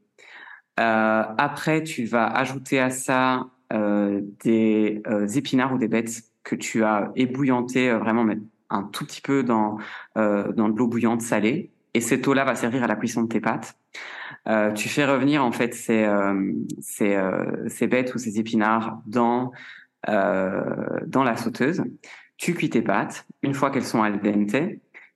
après, 0.77 1.83
tu 1.83 2.05
vas 2.05 2.27
ajouter 2.27 2.81
à 2.81 2.90
ça 2.90 3.46
des 3.70 5.03
épinards 5.35 5.75
ou 5.75 5.79
des 5.79 5.88
bêtes 5.88 6.23
que 6.42 6.57
tu 6.57 6.83
as 6.85 7.12
ébouillanté 7.16 7.90
vraiment 7.92 8.27
un 8.70 8.83
tout 8.85 9.05
petit 9.05 9.20
peu 9.20 9.42
dans 9.42 9.79
dans 10.16 10.68
de 10.68 10.77
l'eau 10.77 10.88
bouillante 10.88 11.23
salée 11.23 11.70
et 11.94 12.01
cette 12.01 12.27
eau-là 12.27 12.44
va 12.44 12.55
servir 12.55 12.83
à 12.83 12.87
la 12.87 12.96
cuisson 12.96 13.23
de 13.23 13.29
tes 13.29 13.40
pâtes. 13.40 13.77
Euh, 14.49 14.73
tu 14.73 14.88
fais 14.88 15.05
revenir 15.05 15.44
en 15.44 15.53
fait 15.53 15.75
ces 15.75 16.05
euh, 16.05 16.53
ces, 16.81 17.14
euh, 17.14 17.68
ces 17.68 17.87
bêtes 17.87 18.14
ou 18.14 18.18
ces 18.18 18.38
épinards 18.38 19.01
dans 19.07 19.53
euh, 20.09 21.01
dans 21.07 21.25
la 21.25 21.37
sauteuse. 21.37 21.83
Tu 22.40 22.55
cuis 22.55 22.70
tes 22.70 22.81
pâtes. 22.83 23.26
Une 23.42 23.53
fois 23.53 23.70
qu'elles 23.70 23.85
sont 23.85 24.03
al 24.03 24.20
dente, 24.20 24.57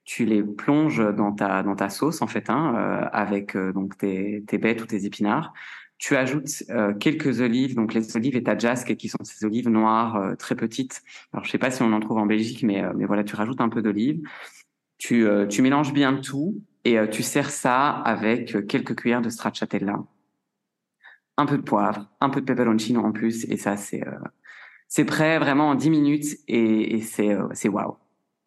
tu 0.04 0.26
les 0.26 0.42
plonges 0.42 1.02
dans 1.16 1.32
ta 1.32 1.62
dans 1.62 1.74
ta 1.74 1.88
sauce 1.88 2.20
en 2.20 2.26
fait, 2.26 2.50
hein, 2.50 2.74
euh, 2.76 3.08
avec 3.12 3.56
donc 3.56 3.96
tes, 3.96 4.44
tes 4.46 4.58
bêtes 4.58 4.82
ou 4.82 4.86
tes 4.86 5.06
épinards. 5.06 5.54
Tu 5.96 6.16
ajoutes 6.16 6.64
quelques 7.00 7.40
olives, 7.40 7.74
donc 7.76 7.94
les 7.94 8.16
olives 8.16 8.36
et 8.36 8.42
tajasque, 8.42 8.94
qui 8.96 9.08
sont 9.08 9.22
ces 9.22 9.46
olives 9.46 9.70
noires 9.70 10.36
très 10.38 10.54
petites. 10.54 11.00
Alors 11.32 11.44
je 11.44 11.50
sais 11.50 11.56
pas 11.56 11.70
si 11.70 11.82
on 11.82 11.92
en 11.92 12.00
trouve 12.00 12.18
en 12.18 12.26
Belgique, 12.26 12.62
mais 12.62 12.82
mais 12.94 13.06
voilà, 13.06 13.24
tu 13.24 13.36
rajoutes 13.36 13.60
un 13.60 13.70
peu 13.70 13.80
d'olives. 13.80 14.20
Tu, 14.98 15.26
euh, 15.26 15.46
tu 15.46 15.62
mélanges 15.62 15.92
bien 15.92 16.16
tout 16.16 16.62
et 16.84 16.98
euh, 16.98 17.06
tu 17.06 17.22
sers 17.22 17.50
ça 17.50 17.90
avec 17.90 18.54
euh, 18.54 18.62
quelques 18.62 18.94
cuillères 18.96 19.22
de 19.22 19.28
stracciatella, 19.28 20.02
un 21.36 21.46
peu 21.46 21.56
de 21.56 21.62
poivre, 21.62 22.08
un 22.20 22.30
peu 22.30 22.40
de 22.40 22.46
peperoncino 22.46 23.02
en 23.02 23.12
plus 23.12 23.44
et 23.50 23.56
ça 23.56 23.76
c'est 23.76 24.02
c'est 24.94 25.04
prêt 25.04 25.38
vraiment 25.38 25.70
en 25.70 25.74
10 25.74 25.90
minutes 25.90 26.38
et, 26.46 26.96
et 26.96 27.00
c'est 27.00 27.36
c'est 27.52 27.68
waouh. 27.68 27.96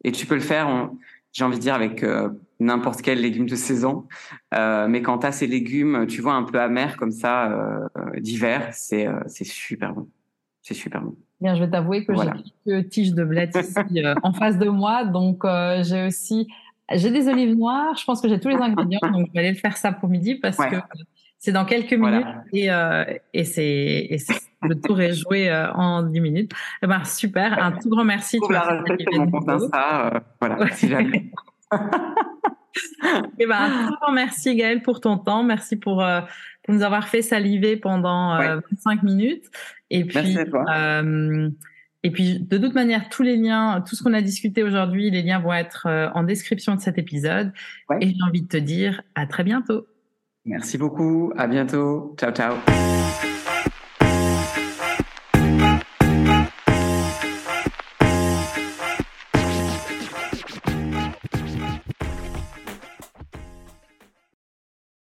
Et 0.04 0.12
tu 0.12 0.26
peux 0.26 0.34
le 0.34 0.40
faire, 0.40 0.90
j'ai 1.32 1.44
envie 1.44 1.56
de 1.56 1.62
dire 1.62 1.74
avec 1.74 2.04
n'importe 2.60 3.02
quel 3.02 3.20
légume 3.20 3.46
de 3.46 3.56
saison, 3.56 4.06
mais 4.52 5.02
quand 5.02 5.18
tu 5.18 5.26
as 5.26 5.32
ces 5.32 5.46
légumes, 5.46 6.06
tu 6.06 6.22
vois 6.22 6.34
un 6.34 6.44
peu 6.44 6.60
amers 6.60 6.96
comme 6.96 7.10
ça 7.10 7.90
d'hiver, 8.16 8.70
c'est 8.72 9.08
c'est 9.26 9.44
super 9.44 9.92
bon. 9.92 10.08
C'est 10.62 10.74
super 10.74 11.02
bon. 11.02 11.16
Bien, 11.40 11.54
je 11.54 11.60
vais 11.62 11.70
t'avouer 11.70 12.04
que 12.04 12.12
j'ai 12.14 12.28
quelques 12.64 12.88
tiges 12.90 13.14
de 13.14 13.24
blettes 13.24 13.56
ici 13.56 13.74
euh, 14.04 14.14
en 14.22 14.32
face 14.32 14.58
de 14.58 14.68
moi. 14.68 15.04
Donc, 15.04 15.44
euh, 15.44 15.82
j'ai 15.84 16.06
aussi, 16.06 16.48
j'ai 16.92 17.10
des 17.10 17.28
olives 17.28 17.56
noires. 17.56 17.96
Je 17.96 18.04
pense 18.04 18.20
que 18.20 18.28
j'ai 18.28 18.40
tous 18.40 18.48
les 18.48 18.56
ingrédients. 18.56 19.00
donc, 19.02 19.28
je 19.28 19.32
vais 19.32 19.38
aller 19.40 19.52
le 19.52 19.56
faire 19.56 19.76
ça 19.76 19.92
pour 19.92 20.08
midi 20.08 20.34
parce 20.34 20.56
que 20.56 20.76
c'est 21.38 21.52
dans 21.52 21.64
quelques 21.64 21.94
minutes 21.94 22.26
et, 22.52 22.70
euh, 22.70 23.04
et 23.32 23.44
c'est, 23.44 24.08
le 24.62 24.74
tour 24.74 25.00
est 25.00 25.14
joué 25.14 25.48
euh, 25.50 25.72
en 25.72 26.02
10 26.02 26.20
minutes. 26.20 26.52
Eh 26.82 26.86
ben, 26.86 27.04
super. 27.04 27.62
Un 27.62 27.72
tout 27.72 27.88
grand 27.88 28.04
merci. 28.04 28.38
Pour 28.38 28.52
la 28.52 28.62
recette 28.62 29.06
mon 29.12 29.30
compte 29.30 29.48
Insta, 29.48 30.22
voilà, 30.40 30.70
si 30.72 30.88
jamais. 30.88 31.30
eh 33.38 33.46
ben, 33.46 33.56
un 33.56 33.88
tout 33.88 33.96
grand 34.00 34.12
merci 34.12 34.56
Gaëlle 34.56 34.82
pour 34.82 35.00
ton 35.00 35.18
temps. 35.18 35.42
Merci 35.42 35.76
pour, 35.76 36.04
pour 36.64 36.74
nous 36.74 36.82
avoir 36.82 37.08
fait 37.08 37.22
saliver 37.22 37.76
pendant 37.76 38.38
25 38.38 39.02
minutes. 39.02 39.44
Et 39.90 40.04
puis, 40.04 40.36
euh, 40.38 41.50
et 42.02 42.10
puis, 42.10 42.40
de 42.40 42.58
toute 42.58 42.74
manière, 42.74 43.08
tous 43.08 43.22
les 43.22 43.36
liens, 43.36 43.82
tout 43.86 43.96
ce 43.96 44.02
qu'on 44.02 44.14
a 44.14 44.22
discuté 44.22 44.62
aujourd'hui, 44.62 45.10
les 45.10 45.22
liens 45.22 45.40
vont 45.40 45.52
être 45.52 45.86
euh, 45.86 46.08
en 46.14 46.22
description 46.22 46.74
de 46.74 46.80
cet 46.80 46.98
épisode. 46.98 47.52
Et 48.00 48.08
j'ai 48.08 48.22
envie 48.26 48.42
de 48.42 48.48
te 48.48 48.56
dire 48.56 49.02
à 49.14 49.26
très 49.26 49.44
bientôt. 49.44 49.86
Merci 50.44 50.78
beaucoup. 50.78 51.32
À 51.36 51.46
bientôt. 51.46 52.14
Ciao, 52.18 52.32
ciao. 52.32 52.54